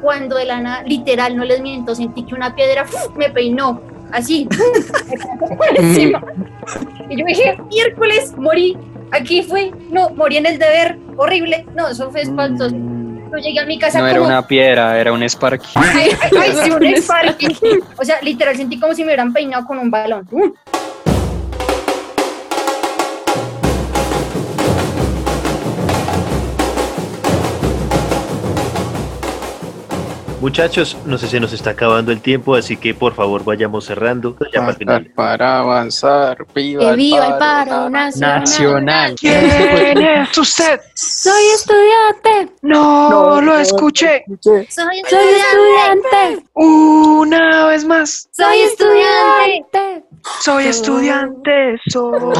Cuando 0.00 0.36
de 0.36 0.44
la 0.44 0.60
nada, 0.60 0.84
literal, 0.84 1.36
no 1.36 1.44
les 1.44 1.60
miento, 1.60 1.96
sentí 1.96 2.24
que 2.24 2.36
una 2.36 2.54
piedra 2.54 2.86
me 3.16 3.30
peinó. 3.30 3.80
Así. 4.12 4.48
encima. 5.74 6.22
Y 7.10 7.18
yo 7.18 7.26
dije, 7.26 7.58
miércoles, 7.68 8.32
morí. 8.36 8.78
Aquí 9.10 9.42
fue. 9.42 9.72
No, 9.90 10.10
morí 10.10 10.36
en 10.36 10.46
el 10.46 10.60
deber. 10.60 10.98
Horrible. 11.16 11.66
No, 11.74 11.88
eso 11.88 12.12
fue 12.12 12.22
espantoso. 12.22 12.76
Yo 13.34 13.40
llegué 13.40 13.58
a 13.58 13.66
mi 13.66 13.78
casa 13.78 13.98
No 13.98 14.06
era 14.06 14.22
una 14.22 14.46
piedra, 14.46 14.98
era 14.98 15.12
un 15.12 15.22
Sparky. 15.22 15.66
Ay, 15.74 16.10
ay, 16.40 16.54
sí, 16.62 16.70
un 16.70 16.84
Sparky. 16.96 17.48
O 17.96 18.04
sea, 18.04 18.20
literal 18.22 18.56
sentí 18.56 18.78
como 18.78 18.94
si 18.94 19.02
me 19.02 19.08
hubieran 19.08 19.32
peinado 19.32 19.66
con 19.66 19.78
un 19.78 19.90
balón. 19.90 20.28
¡Uh! 20.30 20.54
Muchachos, 30.44 30.94
no 31.06 31.16
sé, 31.16 31.26
se 31.26 31.40
nos 31.40 31.54
está 31.54 31.70
acabando 31.70 32.12
el 32.12 32.20
tiempo, 32.20 32.54
así 32.54 32.76
que 32.76 32.92
por 32.92 33.14
favor 33.14 33.42
vayamos 33.46 33.86
cerrando. 33.86 34.36
Ya 34.52 34.60
para 34.60 34.70
el 34.72 34.76
final. 34.76 35.12
Para 35.14 35.58
avanzar, 35.60 36.36
viva, 36.54 36.82
Que 36.82 36.90
el 36.90 36.96
viva 36.96 37.26
el 37.28 37.38
paro. 37.38 37.70
paro 37.70 37.88
nacional. 37.88 38.40
Nacional. 38.40 39.14
¿Quién 39.18 40.02
es 40.02 40.36
usted? 40.36 40.82
Soy 40.92 41.44
estudiante. 41.54 42.52
No, 42.60 43.40
lo 43.40 43.56
escuché. 43.58 44.22
Soy 44.42 44.66
Soy 44.68 44.98
estudiante. 44.98 45.38
estudiante. 45.38 46.46
Una 46.52 47.66
vez 47.68 47.86
más. 47.86 48.28
Soy 48.30 48.58
estudiante. 48.60 50.04
Soy 50.42 50.66
estudiante. 50.66 51.80
Soy. 51.88 52.34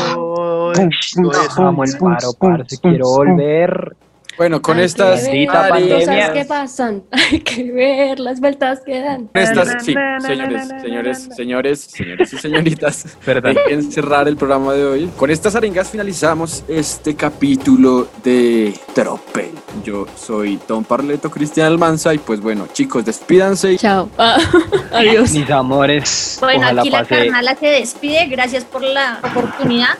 Amo 1.56 1.84
el 1.84 1.96
paro, 1.96 2.34
parce, 2.38 2.78
quiero 2.82 3.06
volver. 3.06 3.96
Bueno, 4.36 4.60
con 4.60 4.78
Hay 4.78 4.84
estas 4.84 5.24
ver 5.26 5.46
cosas 5.46 6.30
que 6.32 6.44
pasan. 6.44 7.04
Hay 7.12 7.40
que 7.40 7.70
ver 7.70 8.18
las 8.18 8.40
vueltas 8.40 8.80
que 8.84 9.00
dan. 9.00 9.26
Con 9.28 9.42
estas, 9.42 9.84
sí, 9.84 9.94
señores, 10.20 10.68
señores, 10.82 11.28
señores, 11.36 11.80
señores 11.80 12.32
y 12.32 12.38
señoritas, 12.38 13.16
hay 13.26 13.56
que 13.68 13.82
cerrar 13.82 14.26
el 14.26 14.36
programa 14.36 14.72
de 14.74 14.84
hoy. 14.84 15.10
Con 15.16 15.30
estas 15.30 15.54
arengas 15.54 15.88
finalizamos 15.90 16.64
este 16.68 17.14
capítulo 17.14 18.08
de 18.22 18.74
Tropel. 18.94 19.52
Yo 19.84 20.06
soy 20.16 20.56
Tom 20.56 20.84
Parleto, 20.84 21.30
Cristian 21.30 21.66
Almanza, 21.66 22.12
y 22.14 22.18
pues 22.18 22.40
bueno, 22.40 22.66
chicos, 22.72 23.04
despídanse. 23.04 23.76
Chao. 23.76 24.08
Ah, 24.18 24.38
adiós. 24.92 25.32
Mis 25.32 25.50
amores, 25.50 26.38
Bueno, 26.40 26.60
ojalá 26.62 26.82
aquí 26.82 26.90
la 26.90 26.98
pase, 27.00 27.16
carnala 27.16 27.56
se 27.56 27.66
despide. 27.66 28.26
Gracias 28.26 28.64
por 28.64 28.82
la 28.82 29.20
oportunidad. 29.22 29.96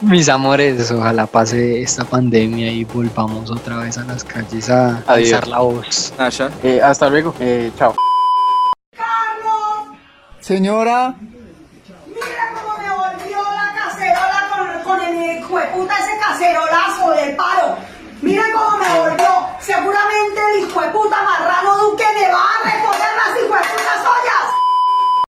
mis 0.00 0.28
amores, 0.28 0.90
ojalá 0.90 1.26
pase 1.26 1.82
esta 1.82 2.04
pandemia 2.04 2.70
y 2.70 2.84
volvamos 2.84 3.39
vamos 3.40 3.50
otra 3.58 3.76
vez 3.78 3.96
a 3.96 4.04
las 4.04 4.22
calles 4.24 4.68
a 4.68 5.02
Adiós. 5.06 5.46
la 5.48 5.58
voz. 5.60 6.12
Asha. 6.18 6.50
Eh, 6.62 6.80
hasta 6.82 7.08
luego. 7.08 7.34
Eh, 7.40 7.72
chao. 7.78 7.94
¡Carlos! 8.94 9.96
Señora. 10.40 11.14
Mira 12.06 12.44
cómo 12.54 12.76
me 12.78 12.90
volvió 12.90 13.38
la 13.42 13.72
cacerola 13.74 14.48
con, 14.52 14.82
con 14.82 15.00
el 15.00 15.42
jueputa 15.44 15.94
ese 15.98 16.18
cacerolazo 16.18 17.10
de 17.12 17.30
paro. 17.34 17.76
Mira 18.20 18.44
cómo 18.52 18.76
me 18.76 18.98
volvió. 18.98 19.46
Seguramente 19.60 20.40
el 20.56 20.68
hijueputa 20.68 21.16
marrano 21.22 21.78
Duque 21.78 22.04
me 22.14 22.30
va 22.30 22.44
a 22.44 22.64
recoger 22.64 23.08
las 23.16 23.38
hijueputas 23.38 24.00
ollas. 24.04 24.39